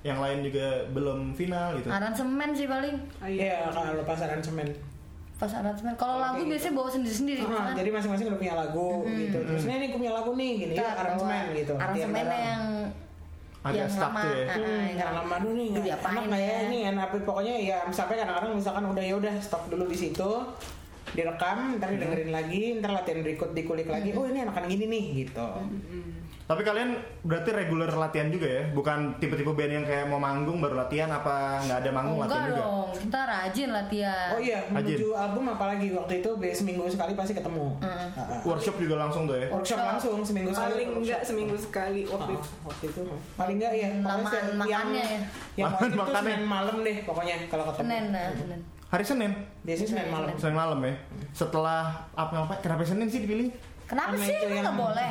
yang 0.00 0.16
lain 0.16 0.40
juga 0.40 0.66
belum 0.88 1.36
final 1.36 1.76
gitu. 1.76 1.86
Aransemen 1.86 2.50
sih 2.50 2.64
paling. 2.64 2.96
Ah, 3.20 3.28
Iya, 3.28 3.68
kalau 3.68 4.00
pas 4.02 4.16
aransemen. 4.18 4.66
Pas 5.40 5.48
aransemen. 5.56 5.96
Kalau 5.96 6.20
lagu 6.20 6.44
Oke. 6.44 6.52
biasanya 6.52 6.74
bawa 6.76 6.88
sendiri-sendiri. 6.92 7.40
Ah, 7.48 7.72
kan. 7.72 7.80
jadi 7.80 7.88
masing-masing 7.88 8.26
udah 8.28 8.40
punya 8.44 8.54
lagu 8.60 8.90
gitu. 9.08 9.38
Terus 9.40 9.62
ini 9.64 9.86
gue 9.88 9.96
punya 9.96 10.12
lagu 10.12 10.30
nih 10.36 10.50
gini, 10.60 10.74
yuk 10.76 10.84
aransemen 10.84 11.44
gitu. 11.56 11.72
bareng. 11.80 12.28
yang 12.28 12.64
Agak 13.60 13.76
yang 13.76 13.90
stuck 13.92 14.12
lama. 14.16 14.20
tuh 14.24 14.32
ya. 14.32 14.46
Hmm, 14.56 14.60
yang 14.64 14.96
yang 14.96 15.12
lama 15.20 15.34
dulu 15.40 15.52
nih, 15.52 15.66
nggak 15.68 15.84
diapain 15.84 16.12
enak 16.16 16.24
nggak 16.32 16.40
ya 16.40 16.48
ya? 16.48 16.58
ini 16.64 16.78
enak 16.92 17.06
tapi 17.12 17.18
pokoknya 17.28 17.54
ya 17.60 17.78
sampai 17.92 18.14
kadang-kadang 18.16 18.52
misalkan 18.56 18.84
udah 18.88 19.04
ya 19.04 19.14
udah 19.20 19.34
stop 19.36 19.62
dulu 19.68 19.84
di 19.84 19.96
situ 20.00 20.30
direkam, 21.12 21.76
ntar 21.76 21.90
didengerin 21.90 22.30
lagi, 22.30 22.76
ntar 22.76 22.90
latihan 22.92 23.20
berikut 23.20 23.50
dikulik 23.50 23.86
lagi, 23.86 24.10
oh 24.10 24.24
ini 24.24 24.42
enakan 24.42 24.64
gini 24.64 24.84
nih 24.86 25.04
gitu. 25.20 25.46
Tapi 26.42 26.66
kalian 26.66 26.90
berarti 27.22 27.50
reguler 27.52 27.86
latihan 27.88 28.26
juga 28.26 28.50
ya? 28.50 28.62
Bukan 28.68 28.98
tipe-tipe 29.16 29.46
band 29.48 29.70
yang 29.72 29.86
kayak 29.86 30.04
mau 30.04 30.18
manggung 30.18 30.58
baru 30.58 30.82
latihan 30.82 31.06
apa 31.08 31.62
nggak 31.62 31.78
ada 31.78 31.90
manggung 31.92 32.16
Oh, 32.16 32.20
latihan 32.20 32.42
enggak 32.42 32.50
juga? 32.50 32.62
dong, 32.66 32.88
kita 32.98 33.20
rajin 33.24 33.68
latihan. 33.70 34.28
Oh 34.28 34.40
iya, 34.40 34.58
menuju 34.66 35.06
album 35.14 35.44
apalagi 35.48 35.86
waktu 35.92 36.12
itu 36.18 36.30
seminggu 36.52 36.90
sekali 36.90 37.14
pasti 37.14 37.32
ketemu. 37.32 37.78
Ah, 37.78 38.10
ah. 38.10 38.42
Workshop 38.42 38.82
juga 38.82 38.98
langsung 38.98 39.30
tuh 39.30 39.38
ya? 39.38 39.46
Workshop 39.48 39.78
langsung 39.78 40.18
seminggu 40.20 40.50
sekali. 40.50 40.70
paling 40.74 40.90
enggak 40.96 41.20
seminggu 41.22 41.54
sekali 41.54 42.02
waktu 42.04 42.32
Ah, 42.32 42.36
itu 42.36 42.48
waktu 42.66 42.84
itu 42.88 43.00
paling 43.36 43.56
enggak 43.56 43.72
ya 43.72 43.88
setiap- 43.94 44.58
makannya 44.58 45.04
ya. 45.04 45.20
yang 45.56 45.66
Lamaan 45.68 45.78
wajib 45.78 45.86
tuh 45.88 45.98
makannya. 46.02 46.34
Senin 46.34 46.42
malam 46.44 46.76
deh 46.82 46.96
pokoknya 47.06 47.34
kalau 47.46 47.64
ketemu 47.64 47.78
Senin, 47.80 48.04
nah, 48.10 48.26
Senin. 48.34 48.60
Hari 48.90 49.04
Senin? 49.06 49.30
biasanya 49.62 49.88
Senin 49.88 50.08
malam 50.10 50.28
Senin 50.34 50.56
malam 50.56 50.78
ya? 50.82 50.94
Setelah 51.30 51.82
apa 52.10 52.34
apa? 52.36 52.54
Kenapa 52.58 52.82
Senin 52.82 53.06
sih 53.06 53.22
dipilih? 53.22 53.54
Kenapa 53.86 54.14
Sama 54.14 54.26
sih? 54.26 54.34
itu 54.34 54.44
Emang 54.44 54.50
yang- 54.52 54.64
nggak 54.66 54.78
boleh? 54.78 55.10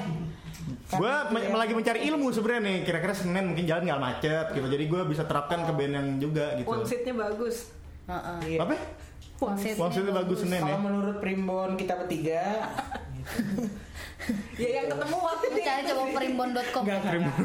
Gue 0.90 1.14
itu 1.16 1.36
yang- 1.40 1.56
lagi 1.56 1.74
mencari 1.74 2.00
ilmu 2.06 2.28
sebenarnya 2.30 2.62
nih. 2.62 2.78
Kira-kira 2.84 3.14
Senin 3.14 3.44
mungkin 3.46 3.64
jalan 3.64 3.84
nggak 3.86 4.02
macet 4.02 4.46
gitu. 4.52 4.68
Jadi 4.68 4.84
gue 4.86 5.02
bisa 5.08 5.24
terapkan 5.24 5.64
ke 5.64 5.72
band 5.72 5.94
yang 5.96 6.08
juga 6.18 6.46
gitu. 6.56 6.68
Wangsitnya 6.68 7.14
bagus 7.16 7.72
Heeh. 8.06 8.38
Iya. 8.50 8.60
Apa? 8.66 8.74
Wangsitnya 9.40 9.80
Wangsitnya 9.80 10.14
bagus 10.14 10.38
Senin 10.44 10.54
ya? 10.54 10.64
kalau 10.66 10.80
menurut 10.82 11.18
Primbon 11.18 11.70
kita 11.74 11.94
bertiga 11.96 12.44
ya 14.62 14.70
yang 14.76 14.88
ketemu 14.88 15.18
waktu 15.18 15.46
Lu 15.48 15.58
cari 15.60 15.82
coba 15.84 16.04
perimbon.com. 16.14 16.82
enggak 16.84 17.00
enggak 17.02 17.38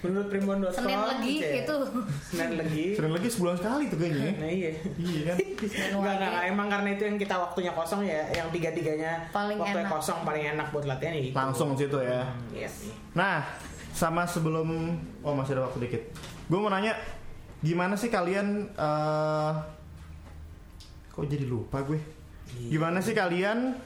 menurut 0.00 0.28
Primbon.com 0.30 0.72
Senin 0.72 1.00
lagi 1.00 1.34
itu. 1.36 1.76
Senin 2.22 2.52
lagi 2.56 2.84
Senin 2.94 3.12
lagi 3.12 3.28
sebulan 3.28 3.56
sekali 3.58 3.84
tuh 3.86 3.98
kayaknya. 3.98 4.24
ya. 4.24 4.32
nah 4.36 4.50
iya 4.50 4.70
Iya 4.96 5.20
kan? 5.26 5.36
Enggak, 5.94 6.14
enggak, 6.16 6.42
emang 6.48 6.66
karena 6.66 6.88
itu 6.90 7.02
yang 7.04 7.14
kita 7.16 7.34
waktunya 7.36 7.70
kosong 7.70 8.02
ya 8.02 8.26
yang 8.32 8.50
tiga-tiganya 8.50 9.30
Paling 9.30 9.54
waktunya 9.56 9.84
enak. 9.84 9.92
kosong 9.92 10.18
paling 10.22 10.44
enak 10.48 10.66
buat 10.70 10.84
latihan 10.84 11.14
ya 11.14 11.22
itu. 11.24 11.34
Langsung 11.34 11.68
situ 11.76 11.98
ya. 11.98 12.26
Iya. 12.50 12.66
Nah, 13.12 13.46
sama 13.92 14.24
sebelum 14.24 14.66
oh 15.20 15.34
masih 15.34 15.54
ada 15.54 15.66
waktu 15.66 15.86
dikit. 15.86 16.02
Gue 16.46 16.58
mau 16.58 16.66
nanya 16.66 16.98
gimana 17.58 17.94
sih 17.94 18.08
kalian 18.08 18.70
eh 18.72 19.52
kok 21.12 21.28
jadi 21.28 21.44
lupa 21.44 21.84
gue? 21.84 22.00
Gimana 22.68 22.98
sih 22.98 23.12
kalian 23.12 23.76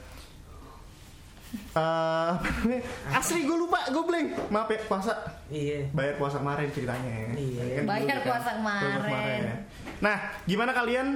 eh 1.57 2.33
namanya? 2.35 2.81
Asli 3.15 3.47
gue 3.47 3.55
lupa, 3.57 3.79
gue 3.89 4.03
blank. 4.03 4.29
Maaf 4.51 4.69
ya, 4.69 4.79
puasa. 4.91 5.12
Iya. 5.47 5.89
Bayar 5.95 6.15
puasa 6.19 6.43
kemarin 6.43 6.69
ceritanya. 6.75 7.33
Iya. 7.33 7.62
Kan 7.81 7.83
dulu 7.87 7.91
Bayar 7.91 8.19
kan. 8.19 8.27
puasa 8.27 8.51
kemarin. 8.59 9.41
ya. 9.47 9.57
Nah, 10.03 10.17
gimana 10.45 10.73
kalian 10.75 11.07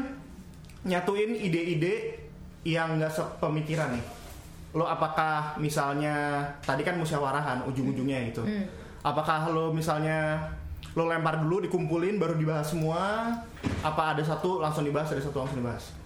nyatuin 0.87 1.35
ide-ide 1.37 2.17
yang 2.65 2.97
nggak 2.97 3.13
sepemikiran 3.13 3.93
nih? 3.99 4.05
Lo 4.71 4.87
apakah 4.87 5.59
misalnya 5.59 6.47
tadi 6.63 6.87
kan 6.87 6.95
musyawarahan 6.97 7.67
ujung-ujungnya 7.67 8.31
gitu. 8.31 8.47
Hmm. 8.47 8.65
Apakah 9.03 9.51
lo 9.51 9.75
misalnya 9.75 10.39
lo 10.95 11.11
lempar 11.11 11.43
dulu 11.43 11.67
dikumpulin 11.67 12.23
baru 12.23 12.39
dibahas 12.39 12.71
semua? 12.71 13.35
Apa 13.83 14.15
ada 14.17 14.23
satu 14.23 14.63
langsung 14.63 14.87
dibahas, 14.87 15.11
ada 15.11 15.21
satu 15.21 15.43
langsung 15.43 15.59
dibahas? 15.59 16.00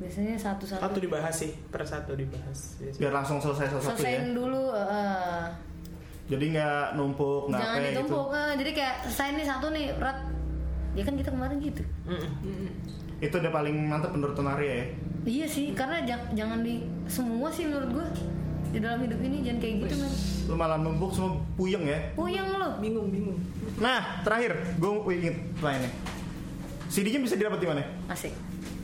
Biasanya 0.00 0.34
satu-satu. 0.34 0.80
Satu 0.80 0.98
dibahas 0.98 1.34
sih, 1.34 1.52
per 1.68 1.84
satu 1.84 2.12
dibahas. 2.14 2.58
biasanya. 2.76 2.98
Biar 2.98 3.12
langsung 3.12 3.36
selesai 3.38 3.66
satu-satu 3.68 3.92
ya. 3.94 4.16
Selesaiin 4.16 4.32
dulu. 4.32 4.62
heeh. 4.72 5.44
Jadi 6.26 6.44
nggak 6.48 6.94
numpuk, 6.94 7.42
nggak 7.46 7.60
Jangan 7.60 7.78
gitu. 7.78 7.90
ditumpuk. 7.92 8.26
eh, 8.30 8.52
jadi 8.56 8.70
kayak 8.72 8.94
selesai 9.04 9.28
nih 9.34 9.46
satu 9.46 9.66
nih, 9.68 9.84
berat. 9.94 10.18
Ya 10.90 11.02
kan 11.02 11.14
kita 11.14 11.30
kemarin 11.30 11.56
gitu. 11.58 11.82
Mm-mm. 12.04 12.70
Itu 13.20 13.34
udah 13.36 13.52
paling 13.52 13.76
mantep 13.76 14.10
menurut 14.10 14.32
Tonaria 14.32 14.72
ya. 14.72 14.86
Iya 15.20 15.46
sih, 15.46 15.66
karena 15.70 16.00
jang- 16.02 16.32
jangan 16.32 16.62
di 16.62 16.80
semua 17.06 17.46
sih 17.46 17.66
menurut 17.66 17.92
gue 17.92 18.06
di 18.70 18.78
dalam 18.78 18.98
hidup 19.00 19.20
ini 19.20 19.42
jangan 19.44 19.58
kayak 19.58 19.74
gitu 19.84 19.94
men. 19.98 20.12
Lo 20.46 20.54
malah 20.56 20.78
numpuk 20.78 21.10
semua 21.10 21.34
puyeng 21.54 21.84
ya. 21.84 21.98
Puyeng 22.14 22.48
lo. 22.48 22.78
bingung 22.78 23.10
bingung 23.10 23.36
Nah, 23.76 24.22
terakhir 24.22 24.54
gue 24.74 24.90
inget 25.12 25.36
pertanyaannya. 25.54 25.92
CD-nya 26.86 27.20
bisa 27.20 27.34
didapat 27.34 27.58
di 27.58 27.68
mana? 27.68 27.82
Asik. 28.06 28.34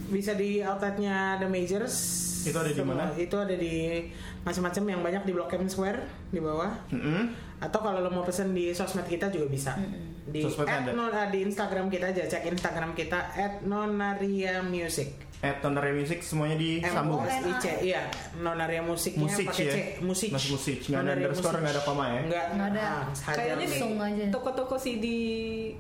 Bisa 0.07 0.33
di 0.33 0.61
outletnya 0.61 1.37
The 1.37 1.47
Majors. 1.47 1.97
Itu 2.43 2.55
ada 2.55 2.71
di 2.71 2.79
mana? 2.81 3.05
Itu 3.13 3.37
ada 3.37 3.53
di 3.53 4.07
macam-macam 4.41 4.83
yang 4.87 5.01
banyak 5.03 5.23
di 5.25 5.33
Blok 5.33 5.51
M 5.53 5.67
Square 5.67 6.01
di 6.31 6.39
bawah. 6.39 6.71
Mm-mm. 6.89 7.35
Atau 7.59 7.81
kalau 7.81 7.99
lo 7.99 8.09
mau 8.09 8.23
pesen 8.23 8.53
di 8.53 8.71
sosmed 8.71 9.03
kita 9.05 9.27
juga 9.29 9.49
bisa. 9.49 9.75
Di 10.23 10.43
Sosmednya 10.43 10.77
at 10.77 10.83
ada? 10.85 10.91
non- 10.93 11.11
ah, 11.11 11.27
di 11.27 11.43
Instagram 11.43 11.89
kita 11.89 12.11
aja 12.11 12.23
cek 12.25 12.47
Instagram 12.49 12.93
kita 12.93 13.19
@nonaria_music. 13.65 15.09
At 15.37 15.61
Tonare 15.61 15.93
Music 15.93 16.25
semuanya 16.25 16.57
disambung. 16.57 17.21
M 17.21 17.45
O 17.47 17.55
C 17.59 17.67
iya 17.85 18.09
Nonaria 18.37 18.81
musiknya 18.81 19.21
Musik 19.23 19.45
pakai 19.47 19.65
ya? 19.65 19.73
C 19.73 19.77
musik 20.01 20.29
Masih 20.33 20.51
musik, 20.51 20.77
nggak 20.81 20.97
ada 20.97 21.03
Nonaria 21.05 21.25
underscore, 21.29 21.45
Musik. 21.53 21.61
nggak 21.61 21.75
ada 21.77 21.83
koma 21.85 22.05
ya? 22.09 22.21
nggak 22.25 22.47
Nggak 22.57 22.69
ada. 22.73 22.85
ah, 22.89 23.05
Kayaknya 23.13 23.55
di 23.55 23.67
Langsung 23.69 23.93
aja. 24.01 24.25
toko-toko 24.33 24.75
CD 24.77 25.07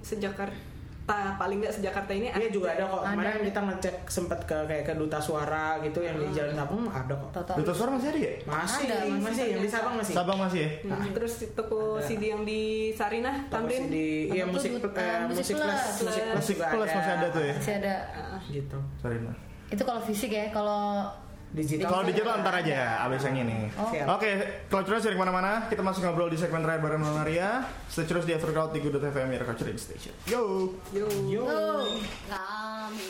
sejakarta 0.02 0.58
paling 1.06 1.58
nggak 1.58 1.70
sejakarta 1.72 2.10
ini 2.10 2.26
Iya 2.28 2.50
juga 2.50 2.68
ada 2.72 2.84
kok. 2.84 2.98
Ada, 2.98 3.10
Kemarin 3.12 3.30
ada. 3.32 3.46
kita 3.46 3.60
ngecek 3.62 3.96
sempet 4.06 4.40
ke 4.42 4.58
kayak 4.60 4.84
ke 4.84 4.92
Duta 4.92 5.18
Suara 5.18 5.78
gitu 5.78 5.98
yang 6.00 6.16
di 6.16 6.26
Jalan 6.30 6.52
Sabang 6.52 6.82
ada 6.84 7.14
kok. 7.14 7.30
Total. 7.32 7.54
Duta 7.56 7.72
Suara 7.72 7.90
masih 7.92 8.08
ada 8.08 8.18
ya? 8.18 8.32
Masih, 8.42 8.84
Ada, 8.84 8.96
masih, 8.98 9.22
masih. 9.22 9.46
yang 9.46 9.60
di 9.60 9.70
Sabang 9.70 9.94
masih. 9.94 10.14
Sabang 10.14 10.38
masih 10.40 10.60
ya? 10.60 10.70
Hmm, 10.84 11.10
terus 11.12 11.32
toko 11.52 11.78
Ada. 11.96 12.04
CD 12.04 12.22
yang 12.26 12.42
di 12.42 12.60
Sarinah, 12.90 13.36
Tamrin. 13.46 13.86
di 13.86 14.06
iya 14.28 14.44
musik 14.44 14.74
Duta- 14.74 14.90
eh, 14.92 15.22
Musik 15.24 15.38
musik 15.40 15.54
Plus. 15.56 15.82
plus, 15.96 16.16
musik 16.34 16.56
plus 16.58 16.90
masih 16.90 17.12
ada 17.12 17.26
tuh 17.28 17.42
ya? 17.44 17.54
Masih 17.54 17.74
ada. 17.78 17.94
Ah, 18.12 18.40
Gitu. 18.42 18.78
Sorry 18.96 19.18
nah. 19.20 19.36
Itu 19.66 19.82
kalau 19.82 20.00
fisik 20.00 20.30
ya, 20.30 20.50
kalau 20.50 21.06
Digital. 21.54 21.88
Kalau 21.88 22.04
digital 22.04 22.42
antar 22.42 22.54
aja 22.58 23.06
abis 23.06 23.22
yang 23.30 23.46
ini. 23.46 23.70
Oh. 23.78 23.88
Oke, 24.18 24.30
kalau 24.66 24.82
terus 24.82 25.06
dari 25.06 25.16
mana-mana, 25.16 25.70
kita 25.70 25.80
masih 25.80 26.02
ngobrol 26.04 26.28
di 26.28 26.36
segmen 26.36 26.60
terakhir 26.60 26.82
bareng 26.82 27.00
Nonaria. 27.00 27.64
Stay 27.86 28.04
terus 28.04 28.26
di 28.26 28.34
Aftercrowd 28.34 28.74
di 28.74 28.82
Good 28.82 28.98
FM, 28.98 29.30
your 29.32 29.46
culture 29.46 29.70
station. 29.78 30.12
Yo! 30.26 30.74
Yo. 30.90 31.06
Yo. 31.30 31.46
Kami 31.46 33.06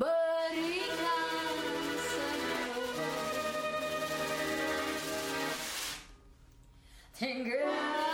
Berikan 0.00 1.19
Latin. 7.20 8.09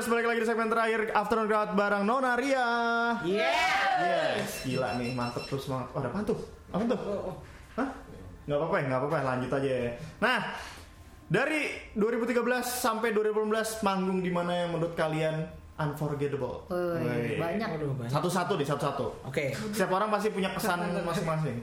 Jelas 0.00 0.16
balik 0.16 0.32
lagi 0.32 0.40
di 0.40 0.48
segmen 0.48 0.72
terakhir 0.72 1.12
Afternoon 1.12 1.44
Crowd 1.44 1.76
bareng 1.76 2.08
Nonaria. 2.08 2.64
Yeah. 3.20 4.00
Yes, 4.00 4.64
gila 4.64 4.96
nih, 4.96 5.12
mantep 5.12 5.44
terus 5.44 5.68
semangat. 5.68 5.92
Oh, 5.92 6.00
ada 6.00 6.08
apa 6.08 6.24
tuh? 6.24 6.40
Apa 6.72 6.88
tuh? 6.88 6.96
Hah? 7.76 7.88
Nggak 8.48 8.58
apa-apa 8.64 8.76
ya, 8.80 8.84
nggak 8.88 8.96
apa-apa, 9.04 9.16
lanjut 9.28 9.50
aja 9.60 9.68
ya. 9.68 9.92
Nah, 10.24 10.56
dari 11.28 11.92
2013 12.00 12.32
sampai 12.64 13.12
2015 13.12 13.84
manggung 13.84 14.24
di 14.24 14.32
mana 14.32 14.64
yang 14.64 14.72
menurut 14.72 14.96
kalian 14.96 15.36
unforgettable? 15.76 16.64
Woi, 16.72 17.36
banyak. 17.36 17.68
Satu-satu 18.08 18.56
deh, 18.56 18.64
satu-satu. 18.64 19.28
Oke. 19.28 19.52
Setiap 19.52 20.00
orang 20.00 20.08
pasti 20.08 20.32
punya 20.32 20.48
kesan 20.56 20.80
masing-masing. 21.04 21.60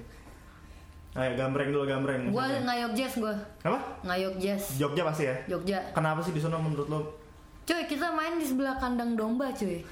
Ayo, 1.18 1.34
gambreng 1.34 1.74
dulu, 1.74 1.90
gambreng. 1.90 2.30
Gua 2.30 2.46
ngayok 2.46 2.94
jazz 2.94 3.18
gua. 3.18 3.34
Apa? 3.66 3.82
Ngayok 4.06 4.38
jazz. 4.38 4.78
Jogja 4.78 5.02
pasti 5.10 5.26
ya? 5.26 5.34
Jogja. 5.50 5.82
Kenapa 5.98 6.22
sih 6.22 6.38
di 6.38 6.38
sana 6.38 6.62
menurut 6.62 6.86
lo? 6.86 7.26
Cuy, 7.68 7.84
kita 7.84 8.08
main 8.16 8.40
di 8.40 8.48
sebelah 8.48 8.80
kandang 8.80 9.20
domba, 9.20 9.52
cuy. 9.52 9.84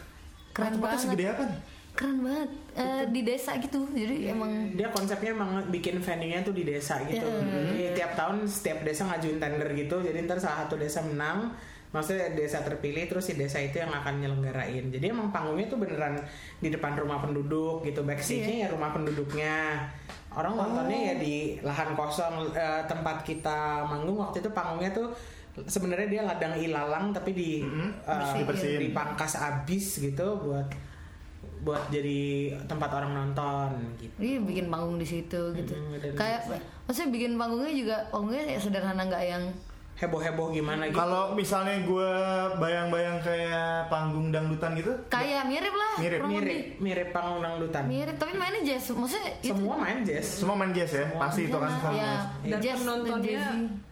Keren 0.56 0.80
Tempatnya 0.80 0.96
banget. 0.96 1.04
segede 1.04 1.26
apa 1.28 1.44
nih? 1.44 1.60
Keren 1.92 2.18
banget. 2.24 2.50
Eh, 2.80 3.04
di 3.12 3.22
desa 3.28 3.52
gitu. 3.60 3.80
Jadi 3.92 4.16
emang 4.32 4.52
Dia 4.80 4.88
konsepnya 4.88 5.36
emang 5.36 5.60
bikin 5.68 6.00
venue-nya 6.00 6.40
tuh 6.48 6.56
di 6.56 6.64
desa 6.64 7.04
gitu. 7.04 7.28
Jadi 7.28 7.92
tiap 7.92 8.16
tahun 8.16 8.48
setiap 8.48 8.88
desa 8.88 9.12
ngajuin 9.12 9.44
tender 9.44 9.68
gitu. 9.76 10.00
Jadi 10.00 10.24
ntar 10.24 10.40
salah 10.40 10.64
satu 10.64 10.80
desa 10.80 11.04
menang, 11.04 11.52
maksudnya 11.92 12.32
desa 12.32 12.64
terpilih 12.64 13.12
terus 13.12 13.28
si 13.28 13.36
desa 13.36 13.60
itu 13.60 13.84
yang 13.84 13.92
akan 13.92 14.24
nyelenggarain. 14.24 14.88
Jadi 14.88 15.06
emang 15.12 15.36
panggungnya 15.36 15.68
tuh 15.68 15.80
beneran 15.84 16.16
di 16.64 16.72
depan 16.72 16.96
rumah 16.96 17.20
penduduk 17.20 17.84
gitu. 17.84 18.08
Backstage-nya 18.08 18.56
ya 18.64 18.68
rumah 18.72 18.96
penduduknya. 18.96 19.84
Orang 20.32 20.56
nontonnya 20.56 21.12
ya 21.12 21.16
di 21.20 21.60
lahan 21.60 21.92
kosong 21.96 22.56
eh, 22.56 22.84
tempat 22.88 23.28
kita 23.28 23.84
manggung 23.84 24.20
waktu 24.20 24.40
itu 24.40 24.52
panggungnya 24.56 24.96
tuh 24.96 25.12
sebenarnya 25.58 26.08
dia 26.10 26.22
ladang 26.22 26.54
ilalang 26.54 27.06
tapi 27.10 27.32
di 27.32 27.50
eh, 28.04 28.32
Dibersihin. 28.36 28.80
dipangkas 28.84 29.34
abis 29.36 30.02
gitu 30.02 30.36
buat 30.42 30.68
buat 31.58 31.82
jadi 31.90 32.20
tempat 32.68 32.92
orang 32.94 33.12
nonton 33.16 33.74
gitu. 33.98 34.14
dia 34.18 34.38
bikin 34.38 34.68
panggung 34.68 34.96
di 34.96 35.08
situ 35.08 35.42
gitu. 35.52 35.74
Hmm, 35.74 35.98
dan 35.98 36.14
Kayak 36.14 36.40
maksudnya 36.86 37.10
bikin 37.10 37.32
panggungnya 37.36 37.74
juga 37.74 37.96
panggungnya 38.08 38.46
ya 38.48 38.60
sederhana 38.60 39.02
nggak 39.02 39.24
yang 39.26 39.44
heboh-heboh 39.96 40.52
gimana 40.52 40.86
gitu. 40.86 41.00
Kalau 41.00 41.32
misalnya 41.32 41.80
gue 41.82 42.12
bayang-bayang 42.60 43.18
kayak 43.18 43.88
panggung 43.88 44.28
dangdutan 44.28 44.76
gitu, 44.76 44.92
kayak 45.08 45.48
mirip 45.48 45.72
lah. 45.72 45.94
Mirip, 45.98 46.20
mirip 46.22 46.44
lebih. 46.44 46.62
mirip 46.84 47.08
panggung 47.10 47.40
dangdutan. 47.40 47.84
Mirip, 47.88 48.16
tapi 48.20 48.34
mainnya 48.36 48.62
jazz. 48.62 48.92
Maksudnya 48.92 49.32
itu 49.40 49.56
Semua 49.56 49.76
main 49.80 50.00
jazz. 50.04 50.28
semua 50.36 50.56
main 50.60 50.72
jazz 50.76 50.92
ya, 50.92 51.06
pasti 51.16 51.42
itu 51.48 51.56
kan 51.56 51.72
Iya, 51.72 51.80
semua. 51.80 51.96
ya, 51.96 52.12
Dan 52.46 52.60
jazz, 52.60 52.78
penontonnya. 52.78 53.44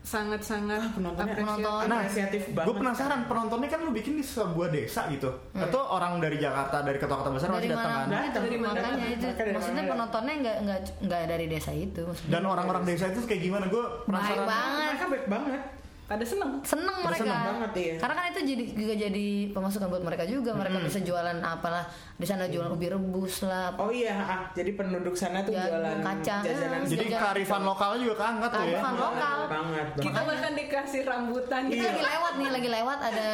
Sangat-sangat 0.03 0.93
Penontonnya 0.93 1.31
Penonton. 1.33 1.81
Nah, 1.87 2.03
apresiatif 2.03 2.51
banget. 2.51 2.67
gue 2.67 2.75
penasaran 2.75 3.19
penontonnya 3.23 3.69
kan 3.71 3.79
lu 3.81 3.91
bikin 3.91 4.13
di 4.13 4.21
sebuah 4.21 4.67
desa 4.67 5.07
gitu, 5.07 5.31
atau 5.49 5.81
orang 5.89 6.19
dari 6.19 6.37
Jakarta 6.37 6.83
dari 6.83 6.99
kota-kota 6.99 7.31
besar 7.31 7.47
Hmm. 7.47 7.55
dari 7.55 7.63
pasti 7.63 7.73
datang 7.73 7.91
mana 7.93 8.03
kan? 8.03 8.31
Dari 8.35 8.57
mana? 8.57 8.75
makanya 8.75 9.07
itu 9.09 9.27
dari 9.31 9.51
maksudnya 9.51 9.81
mana? 9.81 9.91
penontonnya 9.93 10.33
nggak 10.37 10.57
nggak 10.61 10.79
nggak 11.01 11.21
dari 11.25 11.45
desa 11.47 11.71
itu 11.71 12.01
maksudnya 12.03 12.29
Dan 12.29 12.43
orang-orang 12.45 12.83
desa 12.83 13.05
itu 13.07 13.19
kayak 13.23 13.41
gimana? 13.41 13.65
Gue 13.67 13.79
baik 13.81 14.05
penasaran. 14.05 14.45
banget 14.45 14.87
Mereka 14.89 15.05
baik 15.07 15.25
banget. 15.27 15.61
Pada 16.03 16.19
seneng 16.27 16.59
seneng 16.67 16.99
mereka 16.99 17.23
seneng 17.23 17.41
banget, 17.47 17.71
iya. 17.79 17.95
karena 17.95 18.13
kan 18.19 18.25
itu 18.35 18.41
jadi 18.43 18.63
juga 18.75 18.93
jadi 19.07 19.27
pemasukan 19.55 19.87
buat 19.87 20.03
mereka 20.03 20.23
juga 20.27 20.51
mereka 20.51 20.83
bisa 20.83 20.99
jualan 20.99 21.39
apalah 21.39 21.87
di 22.19 22.25
sana 22.27 22.51
jualan 22.51 22.75
ubi 22.75 22.91
rebus 22.91 23.47
lah 23.47 23.71
Oh 23.79 23.87
iya, 23.87 24.11
ah, 24.19 24.41
jadi 24.51 24.75
penduduk 24.75 25.15
sana 25.15 25.47
tuh 25.47 25.55
Jagung, 25.55 25.79
jualan 25.79 25.97
kacang. 26.03 26.43
jajanan. 26.43 26.79
Hmm. 26.83 26.91
Jadi 26.91 27.05
Jajan. 27.07 27.21
kearifan 27.23 27.61
lokalnya 27.63 27.99
juga 28.03 28.15
keangkat 28.19 28.49
tuh 28.51 28.59
ya. 28.59 28.67
Kearifan 28.67 28.95
lokal. 28.99 29.37
banget, 29.47 29.87
banget. 29.87 30.03
kita 30.03 30.19
bahkan 30.27 30.51
dikasih 30.53 31.01
rambutan 31.07 31.61
kita 31.71 31.73
gitu 31.73 31.85
lagi 31.87 32.03
lewat 32.03 32.33
nih 32.35 32.49
lagi 32.51 32.69
lewat 32.69 32.99
ada 32.99 33.29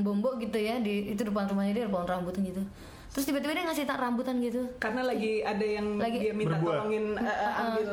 bombo 0.00 0.30
gitu 0.40 0.58
ya 0.58 0.74
di 0.80 0.94
itu 1.12 1.20
depan 1.20 1.44
rumahnya 1.52 1.72
dia 1.76 1.82
ada 1.84 1.92
pohon 1.92 2.08
rambutan 2.08 2.42
gitu 2.42 2.62
terus 3.16 3.24
tiba-tiba 3.26 3.48
dia 3.50 3.64
ngasih 3.64 3.84
tak 3.84 3.96
rambutan 3.96 4.36
gitu 4.38 4.60
karena 4.76 5.00
lagi 5.02 5.40
ada 5.40 5.64
yang 5.64 5.96
Lagi 5.96 6.18
dia 6.20 6.32
minta 6.32 6.52
berbuah. 6.54 6.84
tolongin 6.84 7.04
eh, 7.16 7.24
eh, 7.24 7.52
ambil 7.58 7.90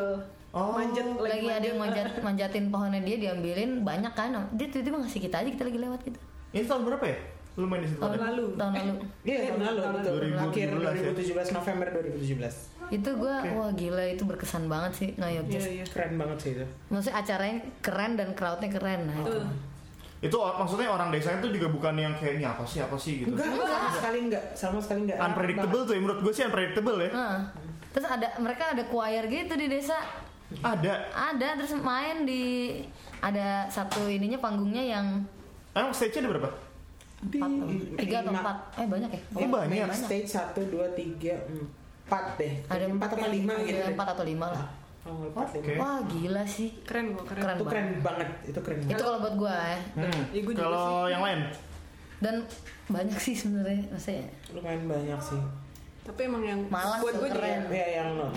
Oh. 0.51 0.69
manjat 0.69 1.07
lagi 1.17 1.47
ada 1.47 1.65
yang 1.65 1.79
manjat 1.79 2.07
manjatin 2.19 2.65
pohonnya 2.67 3.01
dia 3.01 3.17
diambilin 3.17 3.81
banyak 3.81 4.11
kan 4.11 4.29
dia 4.51 4.67
tiba-tiba 4.67 4.99
ngasih 4.99 5.21
kita 5.21 5.35
aja 5.37 5.49
kita 5.49 5.63
lagi 5.63 5.79
lewat 5.79 5.99
gitu 6.03 6.19
Ini 6.51 6.61
tahun 6.63 6.83
berapa 6.85 7.05
ya? 7.07 7.17
Lu 7.53 7.65
main 7.65 7.79
di 7.79 7.87
situ? 7.87 7.97
tahun 7.97 8.17
lalu. 8.19 8.45
tahun 8.53 8.73
lalu 8.75 8.93
Iya, 9.25 9.37
tahun 9.47 9.61
lalu 9.63 9.79
tahun 9.79 9.93
betul. 9.95 10.13
lalu. 10.13 10.35
Akhir 10.37 10.67
2017 10.69 10.83
ya? 10.93 11.49
2017 11.49 11.57
November 11.57 11.87
2017. 11.89 12.93
itu 12.93 13.09
gua 13.15 13.35
wah 13.49 13.71
gila 13.71 14.03
itu 14.05 14.23
berkesan 14.23 14.63
banget 14.67 14.91
sih 14.93 15.09
Ngayog 15.15 15.45
iya 15.47 15.61
iya 15.73 15.85
Keren 15.87 16.13
banget 16.13 16.37
sih 16.37 16.51
itu. 16.53 16.65
maksudnya 16.91 17.15
acaranya 17.17 17.55
keren 17.79 18.11
dan 18.13 18.29
crowdnya 18.33 18.69
keren 18.69 19.01
nah 19.07 19.15
itu. 19.15 19.33
Tuh. 20.23 20.27
Itu 20.29 20.37
or- 20.39 20.55
maksudnya 20.55 20.87
orang 20.87 21.11
desa 21.11 21.35
itu 21.35 21.51
juga 21.51 21.67
bukan 21.67 21.93
yang 21.93 22.13
kayak 22.13 22.33
ini 22.33 22.45
apa 22.45 22.63
sih 22.63 22.79
apa 22.79 22.95
sih 22.95 23.13
gitu. 23.19 23.35
Enggak, 23.35 23.51
sama 23.67 23.89
sekali 23.91 24.17
enggak, 24.21 24.43
sama 24.53 24.79
sekali 24.79 24.99
enggak. 25.03 25.17
Unpredictable 25.19 25.81
tuh 25.83 25.93
ya 25.93 25.99
menurut 25.99 26.19
gue 26.21 26.31
sih 26.31 26.43
unpredictable 26.43 26.97
ya. 26.97 27.09
Nah, 27.11 27.37
terus 27.89 28.07
ada 28.07 28.27
mereka 28.37 28.63
ada 28.69 28.83
choir 28.83 29.23
gitu 29.25 29.53
di 29.53 29.67
desa 29.67 29.99
Ada. 30.55 30.93
ada 31.11 31.47
terus 31.55 31.73
main 31.75 32.23
di 32.23 32.77
ada 33.19 33.67
satu 33.67 34.05
ininya 34.05 34.37
panggungnya 34.37 34.83
yang 34.87 35.05
Emang 35.71 35.89
stage-nya 35.89 36.23
ada 36.23 36.31
berapa? 36.31 36.49
empat 37.23 37.49
tiga 37.97 38.17
atau 38.19 38.33
empat 38.33 38.57
eh 38.75 38.85
banyak 38.85 39.09
ya 39.09 39.21
Oh, 39.33 39.47
banyak. 39.49 39.85
Main 39.85 39.95
stage 39.95 40.27
1 40.27 40.59
2 40.67 40.75
3 40.93 41.39
4 42.05 42.35
deh. 42.35 42.53
ada 42.67 42.83
empat 42.85 43.09
atau 43.09 43.27
lima 43.27 43.53
gitu. 43.59 43.73
Iya, 43.73 43.85
empat 43.91 44.07
atau 44.11 44.23
lima 44.23 44.47
lah 44.49 44.65
Oh, 45.03 45.19
lima. 45.19 45.43
wah 45.75 45.99
gila 46.05 46.43
sih 46.45 46.79
keren 46.81 47.11
kok 47.13 47.27
keren, 47.27 47.43
keren 47.43 47.55
Itu 47.55 47.65
keren 47.65 47.87
banget 47.89 48.01
banget, 48.01 48.29
itu 48.45 48.59
keren 48.59 48.77
itu 48.77 48.87
banget. 48.87 49.03
kalau 49.03 49.19
buat 49.19 49.35
gua 49.35 49.55
ya 49.57 49.79
Hmm. 49.93 50.21
Iya, 50.31 50.41
gua 50.41 50.53
juga 50.53 50.63
Kalau 50.63 50.87
yang 51.05 51.21
lain? 51.21 51.39
dan 52.17 52.35
banyak 52.85 53.17
sih 53.17 53.33
sebenarnya 53.33 53.83
maksudnya 53.89 54.25
Lumayan 54.49 54.83
banyak 54.85 55.19
sih. 55.21 55.41
tapi 56.03 56.19
emang 56.21 56.39
yang 56.41 56.59
Malang 56.67 56.99
buat 56.99 57.15
gue 57.15 57.25
juga 57.25 57.35
keren. 57.37 57.59
Ya 57.69 57.87
yang 57.97 58.09
uh, 58.19 58.31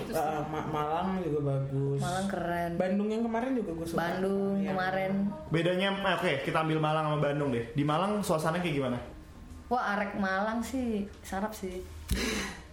Ma- 0.45 0.67
Malang 0.69 1.19
juga 1.19 1.39
bagus. 1.45 1.99
Malang 1.99 2.27
keren 2.27 2.71
Bandung 2.73 3.09
yang 3.09 3.19
kemarin 3.21 3.51
juga 3.53 3.71
gue 3.73 3.85
suka. 3.85 3.99
Bandung 4.01 4.55
Yang- 4.57 4.67
kemarin 4.69 5.11
Bedanya 5.47 5.87
eh, 5.93 6.15
oke, 6.15 6.31
kita 6.43 6.57
ambil 6.61 6.79
Malang 6.79 7.03
sama 7.05 7.19
Bandung 7.21 7.49
deh. 7.49 7.63
Di 7.69 7.83
Malang 7.83 8.19
suasananya 8.19 8.59
kayak 8.61 8.75
gimana? 8.77 8.97
wah 9.67 9.83
arek 9.93 10.15
Malang 10.15 10.59
sih 10.61 11.03
sarap 11.21 11.51
sih 11.51 11.83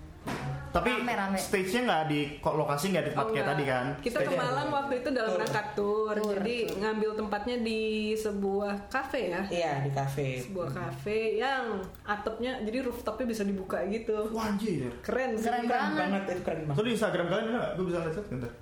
Tapi 0.74 0.90
Rame-rame. 0.90 1.38
stage-nya 1.38 1.80
nggak 1.86 2.02
di 2.10 2.20
kok 2.42 2.58
lokasi 2.58 2.90
nggak 2.90 3.04
di 3.06 3.10
tempat 3.14 3.26
Oh, 3.26 3.30
kayak 3.30 3.46
tadi 3.46 3.62
kan? 3.62 3.86
Kita 4.02 4.18
ke 4.26 4.32
Malang 4.34 4.68
waktu 4.74 4.94
itu 4.98 5.08
dalam 5.14 5.30
Tour. 5.30 5.40
rangka 5.46 5.62
tour, 5.78 6.14
Tour, 6.18 6.34
jadi 6.42 6.56
ngambil 6.82 7.10
tempatnya 7.14 7.56
di 7.62 7.80
sebuah 8.18 8.74
kafe 8.90 9.30
ya. 9.30 9.42
Iya 9.46 9.72
di 9.86 9.90
kafe. 9.94 10.42
Sebuah 10.42 10.68
kafe 10.74 11.38
yang 11.38 11.78
atapnya 12.02 12.58
jadi 12.66 12.82
rooftopnya 12.82 13.26
bisa 13.30 13.46
dibuka 13.46 13.86
gitu. 13.86 14.34
Wah 14.34 14.50
anjir. 14.50 14.90
Keren 14.98 15.38
sih. 15.38 15.46
Keren 15.46 15.62
Keren 15.62 15.70
banget. 15.70 16.00
banget 16.02 16.22
itu 16.26 16.42
keren 16.42 16.60
banget. 16.66 16.74
Tuh 16.74 16.84
di 16.84 16.92
Instagram 16.98 17.26
kalian 17.30 17.44
ada 17.46 17.54
nggak? 17.54 17.70
Gue 17.78 17.84
bisa 17.86 17.98
lihat 18.02 18.26
bentar. 18.26 18.52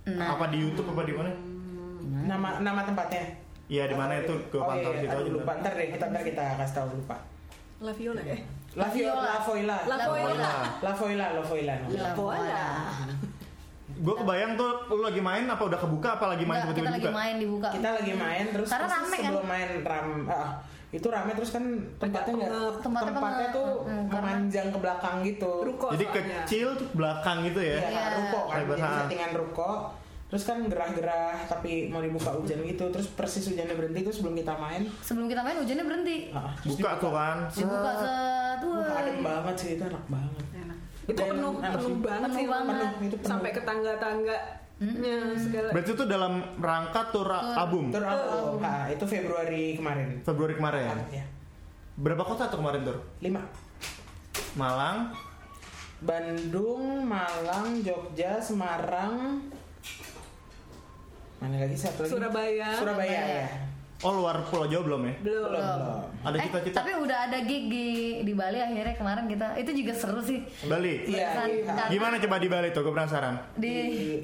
Nah. 0.00 0.28
Apa 0.32 0.44
di 0.48 0.58
YouTube 0.64 0.88
apa 0.96 1.02
di 1.04 1.12
mana? 1.12 1.30
Nama 2.24 2.48
nama 2.64 2.80
tempatnya. 2.88 3.24
Iya 3.68 3.84
di 3.84 3.96
mana 4.00 4.12
itu? 4.16 4.32
Gue 4.48 4.58
oh, 4.58 4.66
pantau 4.66 4.96
iya, 4.96 5.12
aduh, 5.12 5.28
aja. 5.28 5.30
lupa 5.36 5.52
ntar 5.60 5.72
deh 5.76 5.92
kita 5.92 6.04
ntar 6.08 6.22
kita 6.24 6.44
kasih 6.56 6.74
tahu 6.80 6.88
lupa. 6.96 7.16
La 7.84 7.92
Viola 7.92 8.24
ya. 8.24 8.40
La 8.72 8.86
Viola, 8.86 9.18
La 9.18 9.38
Voila, 9.40 9.76
La 9.84 9.96
Voila. 10.04 10.50
La 10.78 10.92
Voila, 10.92 11.26
La 11.28 11.42
Voila. 11.42 11.74
La 11.90 12.10
Voila. 12.14 12.64
Gue 13.90 14.14
kebayang 14.16 14.54
tuh 14.54 14.70
lu 14.88 15.02
lagi 15.02 15.18
main 15.20 15.44
apa 15.44 15.60
udah 15.60 15.76
kebuka 15.76 16.16
apa 16.16 16.30
lagi 16.30 16.44
main 16.44 16.62
tiba-tiba 16.62 16.86
kita 16.86 16.96
lagi 16.96 17.10
main 17.12 17.34
dibuka 17.36 17.68
Kita 17.68 17.88
lagi 17.92 18.12
main 18.14 18.44
terus 18.48 18.68
Karena 18.70 18.86
terus 18.86 18.96
rame 18.96 19.10
kan? 19.10 19.24
sebelum 19.26 19.44
main 19.44 19.70
ram 19.82 20.06
ah, 20.24 20.48
itu 20.88 21.06
rame 21.06 21.30
terus 21.34 21.50
kan 21.50 21.64
tempatnya 21.98 22.32
nggak. 22.32 22.50
Tempatnya 22.80 23.12
tempatnya, 23.12 23.48
tuh 23.50 23.68
Mm, 23.82 24.06
karena- 24.08 24.08
memanjang 24.16 24.66
ke 24.68 24.78
belakang 24.78 25.16
gitu. 25.20 25.52
Ruko 25.60 25.86
Jadi 25.90 26.04
soalnya. 26.04 26.22
kecil 26.40 26.66
tuh 26.72 26.88
belakang 26.92 27.36
gitu 27.44 27.60
ya? 27.60 27.76
Iya, 27.76 27.90
Iya. 27.90 28.04
ruko 28.16 28.40
kan, 28.44 28.58
jadi 28.64 28.82
settingan 28.96 29.32
ruko. 29.36 29.70
Terus 30.30 30.44
kan 30.44 30.62
gerah-gerah 30.64 31.42
tapi 31.44 31.90
mau 31.90 31.98
dibuka 31.98 32.30
hujan 32.30 32.62
gitu. 32.62 32.86
Terus 32.86 33.10
persis 33.10 33.42
hujannya 33.44 33.74
berhenti 33.74 34.00
terus 34.00 34.16
sebelum 34.16 34.34
kita 34.34 34.54
main. 34.54 34.86
sebelum 35.00 35.26
kita 35.26 35.42
main 35.42 35.56
hujannya 35.56 35.82
berhenti 35.82 36.16
ah, 36.30 36.54
terus 36.56 36.78
Buka 36.78 36.90
tuh 36.96 37.10
kan? 37.10 37.36
dibuka 37.50 37.90
set 37.92 38.60
Wah, 38.60 38.78
wah. 38.78 38.94
adem 38.96 39.18
banget 39.20 39.54
sih 39.56 39.70
itu 39.72 39.82
enak 39.84 40.04
banget. 40.06 40.44
Enak. 40.56 40.78
Itu 41.04 41.18
Dan 41.18 41.28
penuh 41.28 41.52
enak 41.56 41.72
penuh 41.72 41.82
sih. 41.82 41.94
banget 42.00 42.22
Penuh 42.22 42.36
sih. 42.36 42.46
banget. 42.46 42.70
Penuh, 42.70 42.90
itu 43.02 43.16
penuh. 43.18 43.28
Sampai 43.28 43.50
ke 43.50 43.60
tangga-tangga 43.60 44.36
segala. 45.36 45.68
Berarti 45.70 45.90
itu 45.90 46.04
dalam 46.06 46.32
rangka 46.56 47.02
tur 47.10 47.28
album 47.28 47.84
Tur 47.90 48.00
album. 48.00 48.62
Ah, 48.62 48.86
itu 48.86 49.04
Februari 49.04 49.74
kemarin. 49.74 50.22
Februari 50.22 50.54
kemarin. 50.54 50.86
Ya. 51.10 51.26
Berapa 51.96 52.22
kota 52.24 52.46
tuh 52.46 52.58
kemarin 52.58 52.80
tur? 52.80 52.96
Lima. 53.18 53.42
Malang, 54.52 55.12
Bandung, 56.00 57.04
Malang, 57.04 57.82
Jogja, 57.82 58.40
Semarang. 58.40 59.44
Mana 61.40 61.56
lagi 61.58 61.72
satu 61.74 62.04
lagi? 62.04 62.12
Surabaya. 62.12 62.68
Surabaya 62.76 63.20
ya. 63.38 63.46
oh 64.00 64.12
luar 64.14 64.40
Pulau 64.42 64.64
Jawa 64.64 64.82
belum 64.82 65.00
ya? 65.02 65.14
Belum. 65.20 65.48
Belum, 65.50 65.60
belum. 65.60 66.00
Ada 66.20 66.36
Eh, 66.38 66.42
cita-cita 66.42 66.76
tapi 66.78 66.92
udah 66.94 67.18
ada 67.22 67.38
gig 67.40 67.64
di 67.66 67.86
di 68.20 68.32
Bali 68.32 68.56
akhirnya 68.56 68.92
kemarin 68.94 69.24
kita 69.24 69.56
itu 69.56 69.70
juga 69.74 69.92
seru 69.92 70.20
sih 70.20 70.40
Bali. 70.64 71.04
Iya, 71.06 71.28
iya. 71.46 71.84
Gimana 71.86 72.16
coba 72.18 72.36
di 72.36 72.48
Bali 72.48 72.68
tuh? 72.70 72.80
Gue 72.82 72.92
penasaran. 72.92 73.36
di 73.54 73.68
Di 73.68 73.72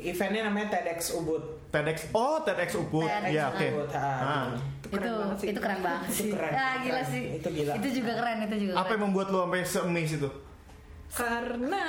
eventnya 0.06 0.46
namanya 0.46 0.68
TEDx 0.70 1.12
Ubud. 1.14 1.42
TEDx. 1.68 2.08
Oh, 2.10 2.40
TEDx. 2.40 2.72
TEDx 2.72 3.28
Ya, 3.30 3.48
oke. 3.50 3.66
Ubud. 3.70 3.88
ah. 3.92 4.20
Ah. 4.46 4.46
itu 4.86 4.88
keren 4.88 5.04
banget 5.12 5.36
sih. 5.36 5.48
itu 5.50 5.60
keren 5.60 5.80
banget 5.82 6.06
Itu 6.06 6.14
sih 6.14 6.28
keren, 6.30 6.52
ah 6.54 6.74
gila 6.78 6.94
keren. 6.94 7.10
sih 7.10 7.22
Itu 7.34 7.48
gila. 7.50 7.72
itu 7.74 7.88
juga 7.94 8.12
keren 8.14 8.36
itu 8.42 8.56
juga 8.58 8.72
Apa 8.72 8.80
keren. 8.82 8.92
yang 8.92 9.02
membuat 9.02 9.26
lu 9.28 9.38
sampai 9.42 9.60
se-amaze 9.62 10.12
itu? 10.14 10.30
Karena 11.10 11.84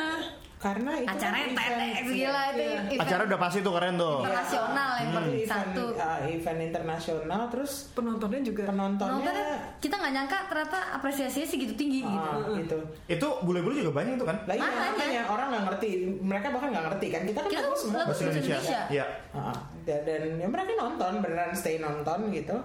Karena 0.58 0.92
itu 0.98 1.06
acaranya 1.06 1.54
kan 1.54 1.70
TEDx 1.70 2.06
gila 2.10 2.44
itu 2.50 2.58
Iya. 2.58 2.80
event 2.90 3.02
Acara 3.06 3.22
udah 3.30 3.40
pasti 3.40 3.60
tuh 3.62 3.74
keren 3.78 3.94
tuh. 3.94 4.16
internasional 4.26 4.90
yang 4.98 5.10
per 5.14 5.22
Itu 5.22 5.38
event, 5.38 5.50
satu 5.54 5.84
ah, 5.96 6.20
event 6.26 6.60
internasional 6.60 7.42
terus 7.48 7.72
penontonnya 7.94 8.42
juga 8.42 8.64
penontonnya 8.66 9.22
nontonnya 9.22 9.46
kita 9.78 9.96
nggak 9.96 10.14
nyangka 10.18 10.38
ternyata 10.50 10.80
apresiasinya 10.98 11.46
segitu 11.46 11.74
tinggi 11.78 12.02
gitu 12.02 12.18
ah, 12.18 12.58
gitu. 12.58 12.78
Itu 13.06 13.28
bule-bule 13.46 13.78
juga 13.78 14.02
banyak 14.02 14.18
itu 14.18 14.26
kan? 14.26 14.38
Lah 14.50 14.56
iya, 14.58 14.66
Makanya. 14.68 15.22
orang 15.30 15.48
nggak 15.54 15.64
ngerti, 15.70 15.90
mereka 16.18 16.48
bahkan 16.50 16.70
nggak 16.74 16.86
ngerti 16.90 17.08
kan 17.14 17.22
kita 17.24 17.40
kan 17.46 17.50
kita 17.54 17.68
semua. 17.78 17.98
lagu 18.02 18.10
Bahasa 18.10 18.24
Indonesia. 18.26 18.80
Iya. 18.90 19.06
Ah, 19.38 19.56
dan, 19.86 20.00
dan 20.10 20.22
ya 20.42 20.48
mereka 20.50 20.72
nonton 20.74 21.12
beneran 21.22 21.54
stay 21.54 21.78
nonton 21.78 22.20
gitu. 22.34 22.58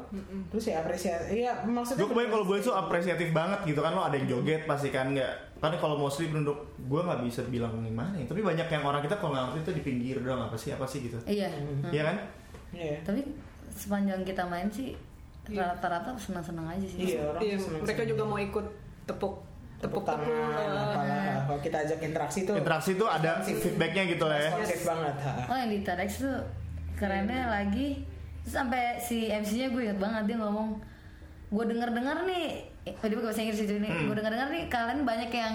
Terus 0.49 0.65
ya 0.65 0.81
apresiasi, 0.81 1.45
iya 1.45 1.53
maksudnya. 1.61 2.01
Gue 2.01 2.09
kebayang 2.09 2.33
kalau 2.33 2.45
bule 2.49 2.59
itu 2.59 2.73
apresiatif 2.73 3.29
banget 3.37 3.61
gitu 3.69 3.85
kan 3.85 3.93
lo 3.93 4.09
ada 4.09 4.17
yang 4.17 4.25
joget 4.27 4.65
pasti 4.65 4.89
kan 4.89 5.13
nggak 5.13 5.52
kan 5.63 5.79
kalau 5.79 5.95
mostly 5.95 6.27
penduduk 6.27 6.59
gue 6.91 7.01
nggak 7.01 7.23
bisa 7.23 7.47
bilang 7.47 7.71
gimana 7.79 8.19
ya. 8.19 8.27
Tapi 8.27 8.43
banyak 8.43 8.67
yang 8.67 8.83
orang 8.83 8.99
kita 8.99 9.15
kalau 9.15 9.31
nggak 9.31 9.45
ngerti 9.55 9.61
itu 9.63 9.73
di 9.79 9.83
pinggir 9.87 10.17
doang 10.19 10.51
apa 10.51 10.59
sih 10.59 10.75
apa 10.75 10.83
sih 10.83 11.07
gitu. 11.07 11.19
Iya. 11.23 11.47
Iya 11.95 12.03
kan? 12.11 12.17
Iya. 12.73 13.05
tapi 13.05 13.21
sepanjang 13.69 14.25
kita 14.25 14.49
main 14.49 14.65
sih 14.73 14.97
rata-rata 15.53 16.17
senang-senang 16.17 16.67
aja 16.67 16.87
sih. 16.89 17.15
Iya, 17.15 17.21
orang 17.31 17.43
iya, 17.45 17.57
seneng 17.61 17.83
mereka 17.85 18.03
juga 18.09 18.23
mau 18.25 18.39
ikut 18.41 18.67
tepuk 19.05 19.35
tepuk 19.83 20.03
tepuk 20.03 20.05
tangan, 20.07 20.71
apalah. 20.73 21.43
Kalau 21.51 21.61
kita 21.61 21.77
ajak 21.85 21.99
interaksi 22.01 22.39
tuh 22.47 22.55
interaksi 22.55 22.91
itu 22.95 23.07
ada 23.07 23.43
feedbacknya 23.43 24.03
gitu 24.09 24.25
lah 24.25 24.39
ya. 24.39 24.51
Responsif 24.55 24.81
banget. 24.87 25.15
ha. 25.21 25.33
oh 25.51 25.57
yang 25.59 25.71
di 25.75 25.79
TEDx 25.83 26.11
tuh 26.23 26.39
kerennya 26.95 27.51
lagi. 27.51 27.89
Terus 28.43 28.55
sampai 28.59 28.99
si 28.99 29.31
MC-nya 29.31 29.71
gue 29.71 29.83
inget 29.87 29.99
banget 29.99 30.23
dia 30.33 30.39
ngomong 30.39 30.79
gue 31.53 31.65
denger 31.69 31.91
dengar 31.93 32.25
nih 32.25 32.72
eh, 32.83 32.93
dia 32.93 33.15
pakai 33.15 33.23
bahasa 33.23 33.41
Inggris 33.41 33.61
itu 33.61 33.75
nih. 33.75 33.91
Hmm. 33.91 34.07
gue 34.07 34.17
denger 34.17 34.33
dengar 34.33 34.49
nih 34.51 34.63
kalian 34.67 35.01
banyak 35.03 35.31
yang 35.31 35.55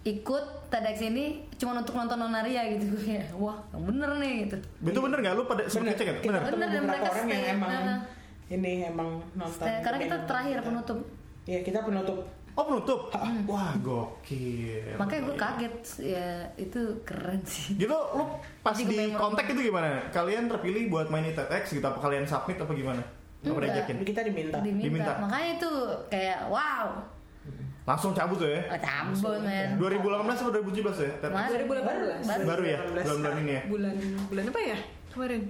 ikut 0.00 0.44
TEDx 0.72 0.96
ini 1.04 1.44
cuma 1.60 1.76
untuk 1.76 1.92
nonton 1.92 2.16
nonaria 2.16 2.62
gitu. 2.72 2.88
Ya 3.12 3.24
wah 3.36 3.60
yang 3.70 3.84
bener 3.84 4.10
nih 4.16 4.32
gitu. 4.48 4.56
Itu 4.80 4.98
bener 4.98 5.18
nggak? 5.20 5.34
Lu 5.34 5.44
pada 5.44 5.62
Bener, 5.62 5.92
cek 5.92 6.06
kita 6.18 6.28
bener. 6.32 6.40
Bener, 6.48 6.68
dan 6.70 6.82
mereka 6.84 7.08
orang 7.10 7.28
yang 7.28 7.42
stay, 7.42 7.52
emang 7.52 7.70
nah. 7.70 8.00
ini 8.48 8.72
emang 8.82 9.08
nonton. 9.34 9.60
Stay- 9.60 9.80
karena 9.84 9.98
kita 9.98 10.16
Memang 10.16 10.28
terakhir 10.28 10.56
kita. 10.56 10.66
penutup. 10.66 10.98
Iya 11.44 11.60
kita 11.60 11.78
penutup. 11.82 12.18
oh 12.50 12.64
penutup? 12.66 13.00
Wah 13.46 13.72
gokil. 13.78 14.96
Makanya 14.96 15.20
gue 15.22 15.36
kaget. 15.36 15.76
Ya 16.02 16.28
itu 16.56 16.80
keren 17.04 17.40
sih. 17.44 17.76
Gitu 17.76 17.92
lu 17.92 18.24
pas 18.60 18.72
Jadi 18.72 18.90
di 18.90 19.12
kontak 19.12 19.44
itu 19.46 19.68
gimana? 19.68 20.00
Kalian 20.08 20.48
terpilih 20.48 20.88
buat 20.88 21.08
main 21.08 21.24
di 21.24 21.32
TEDx 21.32 21.76
gitu? 21.76 21.84
Apa 21.84 22.00
kalian 22.00 22.24
submit 22.24 22.56
apa 22.56 22.72
gimana 22.72 23.04
Enggak. 23.40 23.60
diajakin 23.64 23.96
Kita 24.04 24.20
diminta. 24.22 24.56
diminta. 24.60 24.84
Diminta. 24.84 25.12
makanya 25.16 25.50
itu 25.56 25.72
kayak 26.12 26.38
wow 26.52 26.86
langsung 27.88 28.12
cabut 28.12 28.36
tuh 28.38 28.46
ya 28.46 28.60
oh, 28.68 28.78
cabut 28.78 29.40
men 29.40 29.74
2018 29.80 30.36
atau 30.36 30.52
2017 30.52 31.00
ya? 31.00 31.12
Kemarin. 31.24 31.48
2018. 31.64 32.28
baru 32.28 32.44
baru 32.46 32.62
ya 32.68 32.78
2018. 32.84 33.02
bulan-bulan 33.02 33.34
ini 33.40 33.52
ya 33.52 33.62
bulan 33.66 33.94
bulan 34.28 34.44
apa 34.46 34.60
ya 34.60 34.78
kemarin 35.10 35.40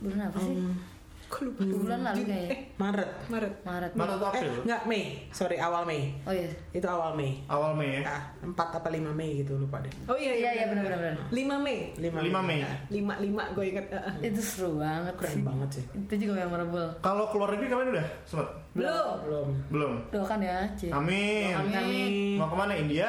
bulan 0.00 0.18
apa 0.30 0.38
sih 0.40 0.54
Kok 0.56 0.95
lupa? 1.28 1.62
bulan 1.62 2.00
lalu 2.02 2.22
kayaknya 2.22 2.56
Maret 2.76 3.10
Maret. 3.26 3.52
Maret 3.60 3.92
Maret 3.92 4.14
atau 4.14 4.26
eh 4.26 4.32
April? 4.38 4.54
nggak 4.62 4.80
Mei 4.84 5.02
sorry 5.30 5.56
awal 5.56 5.82
Mei 5.82 6.02
oh 6.22 6.30
iya 6.30 6.48
itu 6.70 6.86
awal 6.86 7.10
Mei 7.12 7.32
Awal 7.46 7.72
Mei 7.72 7.90
ya. 7.96 8.02
ah, 8.06 8.22
4 8.40 8.52
apa 8.54 8.88
5 8.88 9.10
Mei 9.12 9.30
gitu 9.36 9.52
lupa 9.56 9.76
deh 9.78 9.92
Oh 10.04 10.14
iya 10.14 10.32
iya 10.32 10.50
iya 10.54 10.64
benar 10.66 10.84
benar 10.84 10.98
benar 10.98 11.16
5 11.28 11.34
Mei. 11.60 11.78
5 11.94 12.30
5 12.32 12.40
Mei. 12.42 12.58
Ah, 12.60 12.76
5 12.88 13.02
5 13.18 13.54
gue 13.54 13.64
inget. 13.66 13.86
Itu 14.22 14.40
seru 14.40 14.70
banget 14.76 15.14
keren 15.16 15.32
sih 15.32 15.42
banget 15.42 15.68
sih 15.72 15.84
itu 15.96 16.14
juga 16.22 16.32
memorable 16.42 16.88
Kalau 17.00 17.24
keluar 17.28 17.48
negeri 17.50 17.66
kalian 17.68 17.88
udah 17.92 18.06
sempat? 18.22 18.48
Belum. 18.72 19.14
belum 19.22 19.48
Belum. 19.68 19.92
doakan 20.08 20.40
ya 20.40 20.58
Ci 20.74 20.88
Amin. 20.88 21.52
Amin. 21.52 22.36
Mau 22.36 22.46
ke 22.46 22.56
mana? 22.56 22.72
India? 22.72 23.08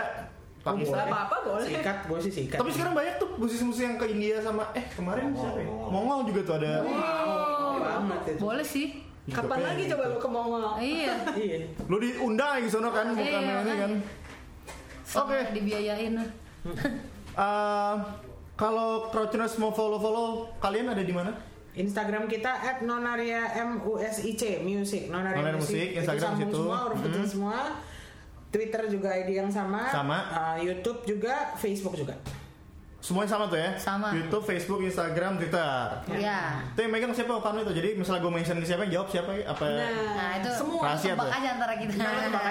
Pakistan? 0.59 0.99
Boleh 0.99 1.15
apa-apa 1.15 1.35
boleh. 1.45 1.67
sikat 1.69 1.97
gue 2.03 2.19
sih 2.21 2.33
sikat 2.33 2.57
Tapi 2.57 2.69
sekarang 2.69 2.91
banyak 2.91 3.15
tuh 3.15 3.29
musisi-musisi 3.35 3.83
yang 3.83 3.95
ke 3.95 4.05
India 4.05 4.35
sama 4.37 4.67
eh 4.73 4.83
kemarin 4.89 5.31
siapa 5.31 5.59
ya? 5.59 5.69
Mongol 5.87 6.27
juga 6.27 6.41
tuh 6.43 6.55
ada. 6.57 6.73
Wow, 6.81 6.91
banget 7.89 8.21
itu 8.29 8.41
boleh 8.41 8.65
sih 8.65 8.87
Kapan 9.27 9.59
lagi 9.61 9.83
coba 9.87 10.03
lo 10.07 10.17
ke 10.17 10.29
Mongol? 10.29 10.63
iya 10.79 11.11
iya 11.37 11.59
Lu 11.83 11.97
diundang 11.97 12.47
lagi 12.53 12.67
sono 12.67 12.89
kan 12.89 13.11
bukan 13.11 13.27
Iya, 13.43 13.59
ini 13.59 13.73
kan. 13.75 13.91
Sama 15.03 15.23
Oke. 15.25 15.39
dibiayain 15.51 16.15
Eh, 17.37 17.95
kalau 18.55 18.89
Crouchers 19.07 19.55
mau 19.57 19.69
follow-follow 19.69 20.57
kalian 20.57 20.89
ada 20.89 20.99
di 20.99 21.11
mana? 21.11 21.29
Instagram 21.75 22.25
kita 22.25 22.49
at 22.49 22.81
nonaria 22.81 23.45
music 23.77 24.57
music 24.59 25.03
nonaria, 25.07 25.37
Nonaria 25.37 25.59
Musik, 25.59 25.87
Itu 25.87 26.01
Instagram 26.01 26.23
sambung 26.33 26.49
situ. 26.49 26.57
semua 26.57 26.77
huruf 26.81 26.99
kecil 26.99 27.21
Mhm. 27.21 27.29
semua 27.29 27.57
Twitter 28.47 28.81
juga 28.87 29.09
ID 29.13 29.29
yang 29.35 29.51
sama 29.51 29.85
Sama. 29.85 30.17
Uh, 30.25 30.57
YouTube 30.63 31.05
juga 31.05 31.53
Facebook 31.53 31.93
juga 31.93 32.17
Semuanya 32.97 33.29
sama 33.29 33.45
tuh 33.45 33.61
ya? 33.61 33.71
Sama. 33.77 34.09
YouTube, 34.09 34.43
Facebook, 34.43 34.81
Instagram, 34.81 35.37
Twitter. 35.37 35.69
ya 36.17 36.65
Itu 36.73 36.79
yang 36.81 36.91
megang 36.91 37.13
siapa 37.13 37.37
kamu 37.37 37.61
itu? 37.63 37.73
Jadi 37.77 37.89
misalnya 37.93 38.21
gue 38.25 38.33
mention 38.33 38.57
ke 38.57 38.65
siapa 38.65 38.81
yang 38.89 38.93
jawab 39.01 39.07
siapa 39.13 39.31
apa? 39.45 39.65
nah 40.17 40.29
itu 40.41 40.49
semua 40.49 40.81
Rahasia 40.81 41.13
tebak 41.13 41.25
tuh. 41.29 41.37
aja 41.37 41.49
antara 41.55 41.73
kita 41.77 41.93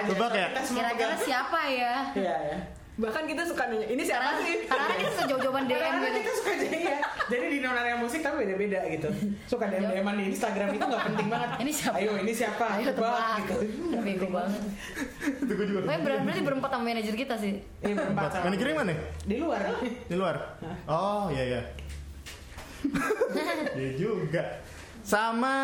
Tebak 0.07 0.31
ya? 0.31 0.47
Kita 0.49 0.61
semua 0.63 0.79
kira-kira 0.79 1.15
siapa 1.19 1.59
ya 1.67 1.93
Iya 2.15 2.35
ya 2.47 2.57
Bahkan 2.97 3.23
kita 3.25 3.45
suka 3.45 3.69
nanya, 3.69 3.85
ini 3.85 4.01
siapa 4.01 4.25
karena 4.25 4.41
sih? 4.41 4.55
karena 4.65 4.93
kita 4.97 5.09
suka 5.13 5.25
jawab-jawaban 5.27 5.63
DM 5.63 5.77
Karena 5.77 6.01
gitu 6.01 6.17
kita 6.17 6.33
suka 6.33 6.51
jadi 6.57 6.79
ya. 6.89 6.99
Jadi 7.27 7.45
di 7.47 7.59
nonaria 7.59 7.95
musik 7.95 8.19
tapi 8.19 8.35
beda-beda 8.41 8.79
gitu. 8.89 9.09
Suka 9.45 9.65
DM 9.67 9.85
DM 9.85 10.07
di 10.17 10.23
Instagram 10.27 10.67
itu 10.71 10.81
nggak 10.83 11.03
penting 11.05 11.27
banget. 11.27 11.49
Ini 11.61 11.71
siapa? 11.71 11.95
Ayo 11.95 12.11
ini 12.17 12.33
siapa? 12.33 12.65
ayo 12.73 12.85
Tebak, 12.89 13.37
gitu. 13.43 13.55
bego 13.99 14.27
banget 14.31 14.61
itu 15.37 15.53
gue 15.53 15.65
juga. 15.67 15.79
Pokoknya 15.83 16.01
ber- 16.01 16.21
berarti 16.23 16.41
berempat 16.41 16.69
sama 16.69 16.83
manajer 16.83 17.15
kita 17.15 17.35
sih 17.37 17.53
Iya 17.79 17.93
berempat 17.95 18.29
sama. 18.31 18.43
Manajernya 18.47 18.75
mana? 18.75 18.93
Di 19.23 19.35
luar. 19.37 19.61
Di 20.03 20.15
luar. 20.15 20.35
Oh 20.85 21.25
iya 21.29 21.43
iya. 21.45 21.61
Iya 23.77 23.89
juga. 23.95 24.41
Sama 25.07 25.55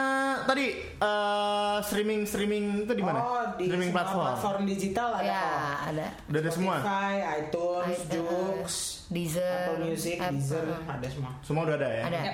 tadi 0.47 0.71
eh, 0.79 1.77
streaming 1.83 2.23
streaming 2.23 2.63
itu 2.81 2.93
di 2.93 3.03
mana? 3.03 3.19
Oh, 3.19 3.43
di 3.53 3.67
streaming 3.67 3.91
semua 3.91 3.99
platform. 4.01 4.23
platform 4.29 4.61
digital 4.65 5.09
ada 5.11 5.25
ya 5.25 5.43
kok. 5.43 5.79
ada 5.85 6.05
Udah 6.25 6.39
ada 6.39 6.51
semua. 6.51 6.75
Spotify, 6.77 7.13
iTunes, 7.35 7.83
iTunes, 7.83 7.99
Joox, 8.07 8.67
Deezer 9.09 9.51
Apple 9.59 9.79
Music, 9.83 10.15
Deezer, 10.17 10.63
uh, 10.65 10.79
ada 10.87 11.07
semua. 11.07 11.31
Semua 11.41 11.61
udah 11.65 11.75
ada 11.75 11.89
ya. 11.89 12.03
ada 12.05 12.19
Ya. 12.23 12.33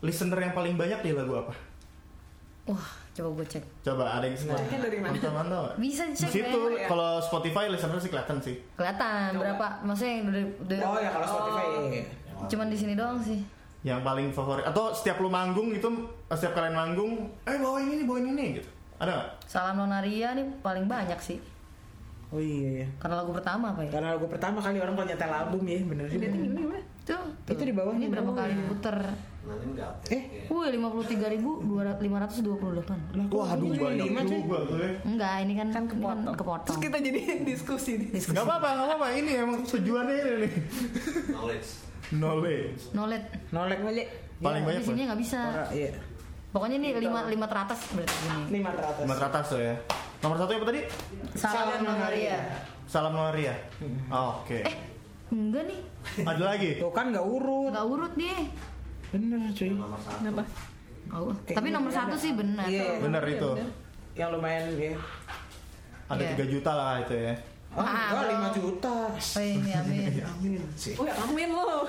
Listener 0.00 0.38
yang 0.40 0.50
paling 0.52 0.74
banyak 0.74 0.98
di 1.00 1.10
lagu 1.12 1.34
apa? 1.36 1.54
wah 2.62 2.86
coba 3.12 3.28
gue 3.34 3.46
cek 3.48 3.64
Coba 3.82 4.06
ada 4.12 4.22
yang 4.22 4.38
semua. 4.38 4.54
Ceknya 4.54 4.78
dari 4.80 4.96
mana? 4.96 5.10
Mantap 5.12 5.32
mantap. 5.34 5.70
bisa 5.76 6.06
Di 6.06 6.14
cek 6.16 6.30
situ 6.32 6.60
ya. 6.72 6.86
kalau 6.86 7.18
Spotify 7.18 7.66
listener 7.66 7.98
sih 7.98 8.06
kelihatan 8.08 8.38
sih. 8.38 8.54
kelihatan 8.72 9.34
berapa 9.34 9.66
maksudnya 9.82 10.12
yang 10.12 10.26
udah, 10.28 10.42
udah- 10.62 10.80
Oh 10.84 10.96
ya 10.96 11.10
kalau 11.10 11.26
Spotify 11.28 11.64
Oh. 11.64 11.70
iya, 11.82 11.90
iya. 11.92 12.04
cuman 12.46 12.66
di 12.68 12.76
sini 12.76 12.94
doang 12.94 13.18
sih 13.18 13.42
Yang 13.82 14.00
paling 14.00 14.28
favorit 14.30 14.62
atau 14.62 14.94
setiap 14.94 15.18
lu 15.18 15.26
manggung 15.26 15.70
itu 15.70 15.88
setiap 16.28 16.54
kalian 16.54 16.72
manggung, 16.72 17.12
eh 17.42 17.58
bawain 17.58 17.90
ini 17.90 18.02
bawain 18.02 18.30
ini 18.30 18.44
gitu. 18.56 18.70
Ada? 18.96 19.26
Salam 19.44 19.74
Nonaria 19.76 20.30
nih 20.32 20.46
paling 20.62 20.86
banyak 20.86 21.18
sih 21.18 21.42
Oh 22.32 22.40
iya 22.40 22.80
ya. 22.80 22.88
karena 22.96 23.20
lagu 23.20 23.28
pertama 23.28 23.76
apa 23.76 23.84
ya 23.84 23.92
Karena 23.92 24.16
lagu 24.16 24.24
pertama 24.24 24.56
kali 24.56 24.80
orang 24.80 24.96
kalau 24.96 25.04
nyetel 25.04 25.28
album 25.28 25.62
ya 25.68 25.84
bener 25.84 26.06
juga. 26.08 26.32
tuh, 26.32 26.80
tuh. 27.04 27.52
Itu 27.52 27.62
di 27.66 27.74
bawah, 27.76 27.92
ini 27.92 28.08
berapa 28.08 28.30
kali 28.32 28.52
diputer 28.56 28.96
Eh, 30.08 30.46
Wih, 30.46 30.70
lima 30.70 30.86
puluh 30.86 31.02
tiga 31.02 31.26
ribu 31.26 31.58
lima 31.98 32.16
ratus 32.22 32.40
dua 32.40 32.54
puluh 32.54 32.78
delapan. 32.78 32.94
Wah, 33.26 33.52
aduh 33.52 33.74
banyak 33.74 34.06
juga 34.24 34.58
tuh 34.64 34.78
ya. 34.78 34.90
Enggak, 35.02 35.34
ini 35.42 35.52
kan 35.52 35.66
Kan 35.68 35.84
kepotong. 35.90 36.34
kepotong. 36.38 36.66
Terus 36.70 36.78
kita 36.78 36.96
jadi 37.02 37.20
diskusi 37.50 37.98
nih. 37.98 38.22
Gak 38.22 38.38
apa-apa, 38.38 38.68
gak 38.70 38.86
apa-apa. 38.86 39.06
Ini 39.12 39.30
emang 39.42 39.66
tujuannya 39.66 40.14
ini 40.14 40.32
nih. 40.46 40.52
knowledge 41.28 41.68
Knowledge. 42.12 42.92
Nolet. 42.92 43.24
nolek 43.50 43.78
Balik. 43.80 44.08
Paling 44.42 44.62
banyak 44.66 44.82
Di 44.82 44.88
sini 44.90 45.00
nggak 45.06 45.20
bisa. 45.22 45.40
Orang, 45.40 45.70
iya. 45.72 45.90
Pokoknya 46.52 46.76
ini 46.76 46.88
lima 47.00 47.20
lima 47.24 47.46
teratas 47.48 47.80
berarti 47.94 48.16
ini. 48.28 48.42
Lima 48.60 48.70
teratas. 48.76 49.04
Mas 49.08 49.20
atas 49.20 49.44
tuh 49.48 49.60
ya. 49.62 49.74
Nomor 50.20 50.36
satu 50.36 50.52
apa 50.52 50.66
tadi? 50.68 50.80
Salam 51.32 51.80
Nonaria. 51.80 52.38
Salam 52.84 53.12
Nonaria. 53.16 53.54
Oke. 54.12 54.60
Eh, 54.60 54.76
enggak 55.32 55.64
nih. 55.64 55.80
Ada 56.22 56.44
lagi? 56.44 56.70
Tuh 56.76 56.92
kan 56.92 57.08
nggak 57.08 57.24
urut. 57.24 57.72
Enggak 57.72 57.86
urut 57.88 58.12
dia. 58.14 58.36
Bener 59.10 59.40
cuy. 59.50 59.70
Kenapa? 59.72 60.42
Oh, 61.12 61.34
Kayak 61.44 61.56
tapi 61.58 61.68
nomor 61.72 61.90
ada. 61.92 61.98
satu 62.04 62.16
sih 62.16 62.32
benar. 62.36 62.66
Iya. 62.68 63.00
Bener 63.00 63.22
itu. 63.26 63.50
Yang 64.12 64.28
lumayan 64.36 64.64
ya. 64.76 64.94
Ada 66.12 66.22
Iya. 66.22 66.36
3 66.36 66.52
juta 66.52 66.72
lah 66.76 66.94
itu 67.00 67.14
ya. 67.16 67.32
Oh, 67.72 67.80
Ah, 67.80 68.28
enggak. 68.28 68.52
5 68.52 68.58
juta. 68.60 68.96
Oh, 69.16 69.40
ini 69.40 69.70
amin. 69.80 70.12
Amin 70.20 70.60
sih. 70.74 70.92
Oh 70.94 71.08
ya 71.08 71.14
amin 71.18 71.48
lo. 71.48 71.88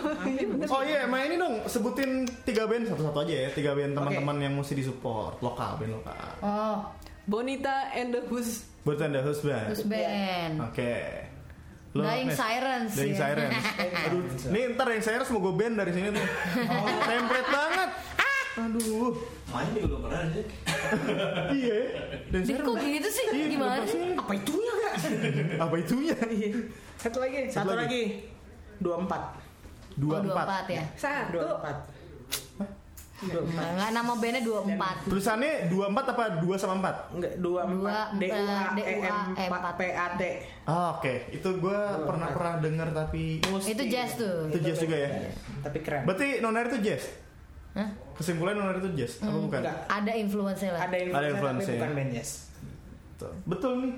Oh 0.65 0.81
iya, 0.81 1.03
main 1.03 1.27
ini 1.27 1.35
dong. 1.35 1.59
Sebutin 1.65 2.23
tiga 2.41 2.63
band 2.63 2.87
satu-satu 2.87 3.19
aja 3.19 3.35
ya. 3.35 3.49
Tiga 3.51 3.75
band 3.75 3.91
teman-teman 3.91 4.37
yang 4.39 4.53
mesti 4.55 4.73
disupport. 4.73 5.39
Lokal, 5.39 5.75
band 5.77 5.91
lokal. 5.93 6.29
Oh, 6.39 6.87
Bonita 7.23 7.91
and 7.91 8.11
the 8.11 8.23
Who's. 8.27 8.63
Buat 8.83 8.99
Anda 9.01 9.19
husband. 9.21 9.71
terus 9.71 9.83
band. 9.83 10.59
Oke. 10.61 10.95
Lo, 11.93 12.01
Dying 12.01 12.25
Nes, 12.25 12.35
Sirens. 12.35 12.91
Dying 12.95 13.13
ya. 13.13 13.19
Sirens. 13.21 13.63
Aduh, 14.09 14.21
nih 14.49 14.63
ntar 14.73 14.85
Dying 14.87 15.03
Sirens 15.03 15.29
mau 15.29 15.39
gue 15.39 15.53
band 15.53 15.75
dari 15.77 15.91
sini 15.91 16.09
tuh. 16.09 16.25
Template 17.11 17.49
banget. 17.49 17.89
Aduh. 18.53 19.17
main 19.49 19.65
juga 19.73 19.85
belum 19.89 20.01
pernah 20.05 20.21
sih 20.29 20.45
Iya. 21.57 21.79
Ih, 22.33 22.57
kok 22.59 22.75
gitu 22.77 23.09
sih? 23.09 23.25
Iya, 23.33 23.45
Gimana 23.49 23.81
sih? 23.83 24.13
Apa 24.13 24.31
itunya 24.31 24.71
enggak? 24.71 24.95
Apa 25.65 25.75
itunya? 25.75 26.15
Satu 26.97 27.17
lagi. 27.17 27.49
Satu 27.49 27.73
lagi. 27.73 27.81
lagi. 27.81 28.03
24. 28.77 29.97
Dua 29.97 30.15
Oh, 30.15 30.25
empat. 30.25 30.45
24 30.69 30.69
ya. 30.69 30.83
Satu. 30.93 31.37
24. 31.39 32.03
Nah, 33.23 33.67
Enggak 33.71 33.91
nama 33.95 34.11
bandnya 34.19 34.41
24. 34.43 35.07
Tulisannya 35.07 35.71
dua 35.71 35.85
empat 35.87 36.05
apa 36.11 36.23
dua 36.43 36.55
sama 36.59 36.75
empat? 36.75 36.95
Enggak, 37.15 37.33
24. 37.39 38.19
D 38.19 38.23
U 38.27 38.43
A 38.43 38.59
E 38.75 38.93
M 38.99 39.17
4 39.47 39.79
P 39.79 39.81
A 39.87 40.07
T. 40.19 40.21
Ah, 40.67 40.99
Oke, 40.99 41.13
itu 41.31 41.49
gue 41.55 41.79
pernah 42.03 42.29
pernah 42.35 42.53
dengar 42.59 42.91
tapi 42.91 43.39
Itu 43.39 43.83
jazz 43.87 44.19
tuh. 44.19 44.51
itu 44.51 44.59
jazz 44.59 44.77
juga 44.77 44.97
ya. 44.99 45.09
Tapi 45.63 45.77
keren. 45.79 46.03
Berarti 46.03 46.43
Nonar 46.43 46.67
itu 46.67 46.83
jazz. 46.83 47.22
Hah? 47.73 47.89
Kesimpulan 48.13 48.53
Nonar 48.53 48.77
itu 48.77 48.89
jazz, 48.93 49.17
apa 49.19 49.33
bukan? 49.33 49.59
Enggak. 49.59 49.77
Ada 49.87 50.11
influence 50.13 50.61
lah. 50.63 50.81
Ada 50.83 50.97
influence, 50.99 51.17
Ada 51.17 51.27
influence, 51.27 51.57
tapi 51.57 51.65
ya. 51.65 51.73
bukan 51.73 51.91
band 51.91 52.11
jazz. 52.11 52.31
Betul. 53.09 53.31
Betul 53.45 53.71
nih. 53.81 53.93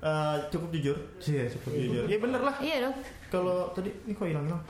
Eh, 0.00 0.36
cukup 0.48 0.68
jujur. 0.70 0.96
Iya, 1.22 1.44
cukup 1.50 1.70
jujur. 1.74 2.04
Iya 2.04 2.18
bener 2.18 2.40
lah. 2.40 2.56
Iya 2.56 2.76
dong. 2.84 2.94
Kalau 3.28 3.72
tadi 3.72 3.90
ini 4.04 4.12
kok 4.12 4.24
hilang 4.24 4.44
hilang. 4.44 4.62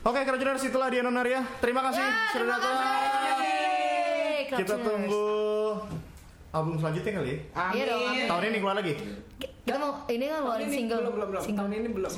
Oke, 0.00 0.20
Kerajuners 0.22 0.62
itulah 0.62 0.88
dia 0.88 1.00
Nonaria. 1.00 1.40
Terima 1.58 1.80
kasih 1.82 2.00
Ya, 2.00 2.08
sudah 2.08 2.32
terima 2.32 2.54
datang. 2.54 2.76
kasih. 2.78 4.56
Kita 4.56 4.74
tunggu 4.78 5.24
album 6.48 6.74
selanjutnya 6.76 7.12
kali 7.14 7.28
ya. 7.28 7.38
Amin. 7.54 7.74
Iya 7.74 7.84
dong, 7.84 8.00
amin. 8.02 8.26
Tahun 8.26 8.42
ini 8.44 8.58
keluar 8.58 8.76
lagi. 8.76 8.94
Kita 9.38 9.76
mau 9.76 9.92
ini 10.08 10.24
kan 10.26 10.40
ini 10.56 10.72
single. 10.72 11.00
belum 11.02 11.12
belum 11.14 11.28
belum. 11.28 11.42
Single. 11.44 11.60
Tahun 11.60 11.72
ini 11.74 11.88
belum. 11.92 12.10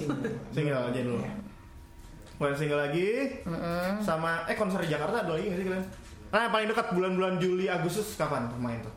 Single 0.51 0.83
aja 0.87 1.01
dulu. 1.03 1.19
Keluarin 2.41 2.57
single 2.57 2.81
lagi. 2.89 3.37
Heeh. 3.45 4.01
Sama 4.01 4.49
eh 4.49 4.57
konser 4.57 4.81
di 4.81 4.89
Jakarta 4.89 5.29
ada 5.29 5.37
lagi 5.37 5.53
nggak 5.53 5.61
sih 5.61 5.67
kalian? 5.69 5.85
Nah, 6.33 6.41
yang 6.49 6.53
paling 6.57 6.69
dekat 6.73 6.87
bulan-bulan 6.97 7.37
Juli 7.37 7.69
Agustus 7.69 8.17
kapan 8.17 8.49
main 8.57 8.81
tuh? 8.81 8.95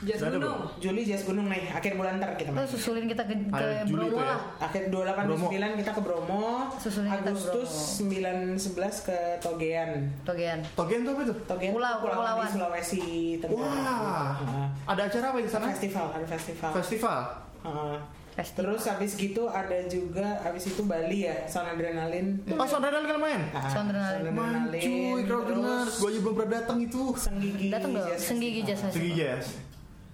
Jas 0.00 0.18
ada 0.24 0.34
Gunung. 0.34 0.64
Juli 0.80 1.04
Jazz 1.04 1.28
Gunung 1.28 1.46
nih, 1.46 1.68
akhir 1.70 1.94
bulan 1.94 2.16
ntar 2.16 2.32
kita 2.34 2.50
main. 2.50 2.64
susulin 2.64 3.04
kita 3.04 3.20
ke, 3.22 3.36
ke 3.36 3.66
Bromo 3.86 4.16
tuh 4.16 4.24
ya. 4.24 4.32
lah. 4.32 4.40
Akhir 4.58 4.82
28 4.88 5.28
Bromo. 5.28 5.46
29 5.52 5.80
kita 5.84 5.90
ke 5.92 6.00
Bromo. 6.02 6.44
Susulin 6.74 7.10
kita 7.12 7.22
ke 7.22 7.30
Agustus 7.30 7.70
9 8.02 8.56
11 8.56 9.06
ke 9.06 9.18
Togean. 9.38 9.90
Togean. 10.24 10.58
Togen 10.72 11.00
tuh 11.04 11.12
apa 11.14 11.20
itu? 11.22 11.34
Togean 11.46 11.70
Pulau, 11.70 11.86
tuh 11.86 11.98
kepulauan 12.00 12.16
kepulauan. 12.16 12.48
di 12.48 12.54
Sulawesi 12.56 13.04
Tenggara. 13.38 13.68
Wah, 13.68 14.66
ada 14.88 15.02
acara 15.06 15.26
apa 15.28 15.38
di 15.38 15.50
sana? 15.52 15.66
Festival, 15.70 16.06
ada 16.16 16.26
festival. 16.26 16.70
Festival. 16.74 17.18
Heeh. 17.60 17.96
Festival. 18.40 18.72
Terus 18.72 18.82
habis 18.88 19.10
gitu 19.14 19.42
ada 19.46 19.78
juga 19.84 20.40
habis 20.40 20.64
itu 20.64 20.80
Bali 20.82 21.28
ya, 21.28 21.44
sound 21.44 21.76
adrenalin. 21.76 22.40
Oh, 22.56 22.64
saudara 22.64 22.96
kalian 22.98 23.20
main? 23.20 23.40
Ah, 23.52 23.68
Sound 23.68 23.92
adrenalin. 23.92 24.32
Man, 24.32 24.72
cuy, 24.72 25.20
Crowdtuners. 25.28 25.92
Gue 26.00 26.08
aja 26.08 26.18
belum 26.18 26.34
pernah 26.34 26.52
datang 26.56 26.78
itu. 26.80 27.02
Senggigi. 27.12 27.68
Datang 27.68 27.90
dong, 27.92 28.08
Senggigi 28.16 28.60
Jazz 28.64 28.80
Festival. 28.88 29.12
Jazz. 29.12 29.44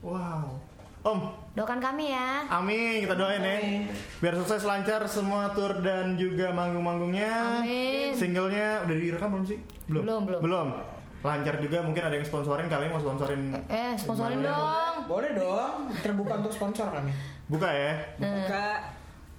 Wow. 0.02 0.58
Om, 1.06 1.20
Doakan 1.54 1.78
kami 1.78 2.10
ya. 2.10 2.50
amin 2.50 2.98
kita 2.98 3.14
doain 3.14 3.38
ya. 3.38 3.86
Biar 4.18 4.34
sukses 4.36 4.66
lancar 4.66 5.06
semua 5.06 5.54
tour 5.54 5.78
dan 5.78 6.18
juga 6.18 6.50
manggung-manggungnya. 6.50 7.62
Amin. 7.62 8.10
Singlenya 8.10 8.82
udah 8.82 8.96
direkam 8.98 9.30
belum 9.30 9.46
sih? 9.46 9.58
Belum, 9.86 10.02
belum. 10.26 10.40
Belum. 10.42 10.68
Lancar 11.26 11.58
juga 11.58 11.82
mungkin 11.82 12.00
ada 12.00 12.14
yang 12.14 12.22
sponsorin 12.22 12.66
kalian 12.66 12.88
mau 12.88 13.02
sponsorin 13.02 13.50
Eh, 13.66 13.92
sponsorin 13.94 14.38
dong. 14.40 15.02
Boleh 15.04 15.34
dong, 15.34 15.90
terbuka 15.98 16.38
untuk 16.38 16.52
sponsor 16.52 16.86
kami. 16.88 17.10
buka 17.46 17.66
ya 17.66 17.92
Kak, 18.46 18.78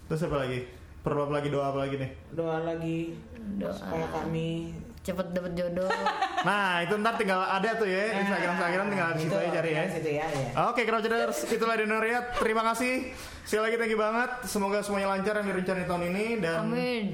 terus 0.05 0.23
apa 0.23 0.37
lagi 0.37 0.63
perlu 0.99 1.23
apa 1.23 1.33
lagi 1.33 1.47
doa 1.47 1.65
apa 1.65 1.79
lagi 1.81 1.95
nih 1.97 2.11
Doa 2.29 2.57
lagi 2.61 3.15
Doa. 3.55 3.71
supaya 3.71 4.07
kami 4.09 4.75
Cepet 4.99 5.23
dapet 5.31 5.55
jodoh. 5.55 5.87
nah 6.47 6.83
itu 6.83 6.91
ntar 6.99 7.15
tinggal 7.15 7.39
ada 7.39 7.71
tuh 7.73 7.87
ya 7.87 8.11
Instagram 8.13 8.59
Instagram 8.59 8.85
tinggal 8.87 9.07
di 9.09 9.19
situ 9.21 9.31
Itu, 9.31 9.39
aja 9.39 9.49
cari 9.55 9.69
ya 9.71 9.83
ya, 9.87 10.25
ya. 10.27 10.47
Oke 10.67 10.83
Crouchers, 10.83 11.47
itulah 11.47 11.79
Denoria. 11.79 12.19
Terima 12.35 12.59
kasih. 12.61 13.15
Sekali 13.41 13.63
lagi 13.63 13.75
thank 13.79 13.91
you 13.91 13.95
banget. 13.95 14.43
Semoga 14.43 14.83
semuanya 14.83 15.07
lancar 15.09 15.39
yang 15.39 15.47
direncanain 15.47 15.87
tahun 15.87 16.03
ini 16.11 16.25
dan 16.43 16.59
Amin. 16.59 17.05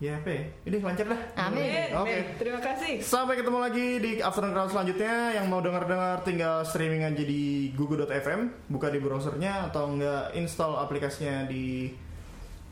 Ya 0.00 0.16
apa 0.16 0.28
ya? 0.32 0.42
Ini 0.64 0.76
lancar 0.80 1.06
dah. 1.12 1.20
Amin. 1.36 1.92
Oke. 1.92 2.08
eh, 2.08 2.24
terima 2.40 2.58
kasih. 2.58 3.04
Sampai 3.04 3.36
ketemu 3.36 3.58
lagi 3.60 3.86
di 4.00 4.12
Afternoon 4.24 4.56
Crowd 4.56 4.72
selanjutnya. 4.72 5.36
Yang 5.36 5.46
mau 5.52 5.60
denger-dengar 5.60 6.24
tinggal 6.24 6.64
streaming 6.64 7.04
aja 7.04 7.20
di 7.20 7.68
gugu.fm, 7.76 8.72
buka 8.72 8.88
di 8.88 8.98
browsernya 8.98 9.68
atau 9.68 9.92
enggak 9.92 10.32
install 10.40 10.80
aplikasinya 10.80 11.44
di 11.44 11.92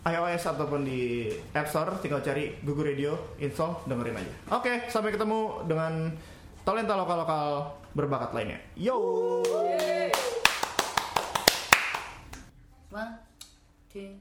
iOS 0.08 0.42
ataupun 0.56 0.88
di 0.88 1.28
App 1.52 1.68
Store, 1.68 2.00
tinggal 2.00 2.24
cari 2.24 2.56
Gugu 2.64 2.80
Radio, 2.80 3.36
install, 3.36 3.84
dengerin 3.84 4.16
aja. 4.16 4.32
Oke, 4.56 4.88
sampai 4.88 5.12
ketemu 5.12 5.68
dengan 5.68 6.16
talenta 6.64 6.96
lokal-lokal 6.96 7.76
berbakat 7.92 8.32
lainnya. 8.32 8.58
Yo. 8.72 8.96
One, 12.88 13.20
two, 13.92 14.16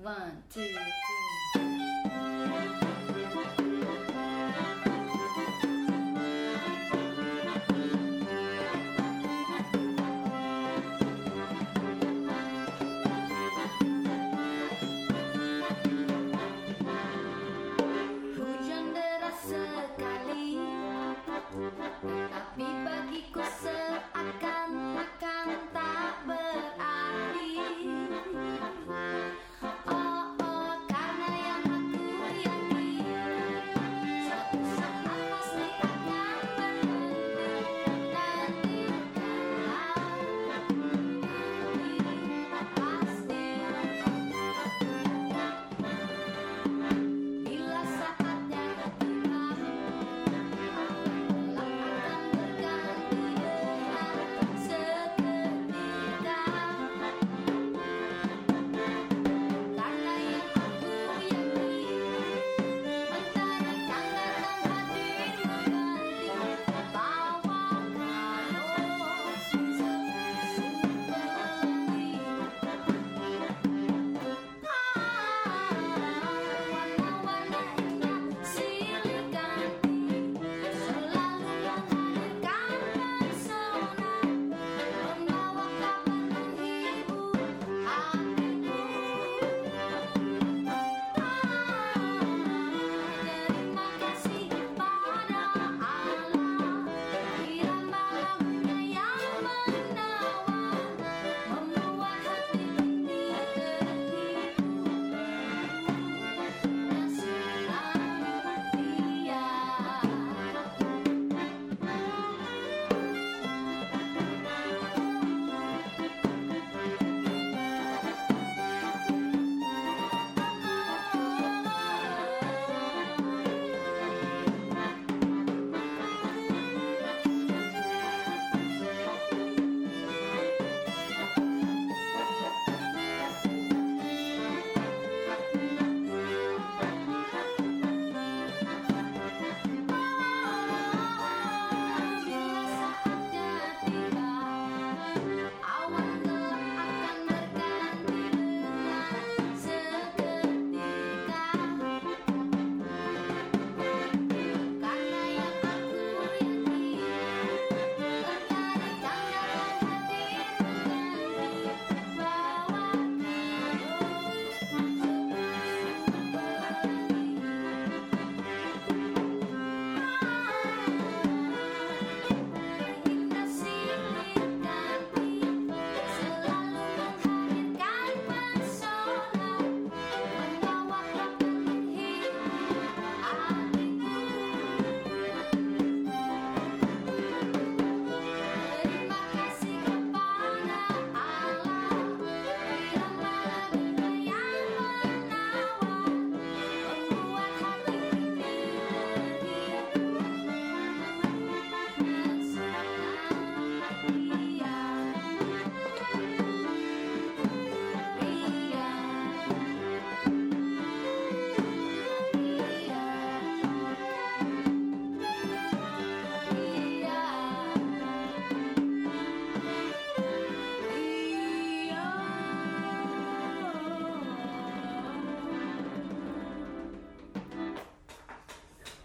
one, 0.00 0.40
two, 0.48 0.64
two. 0.64 1.71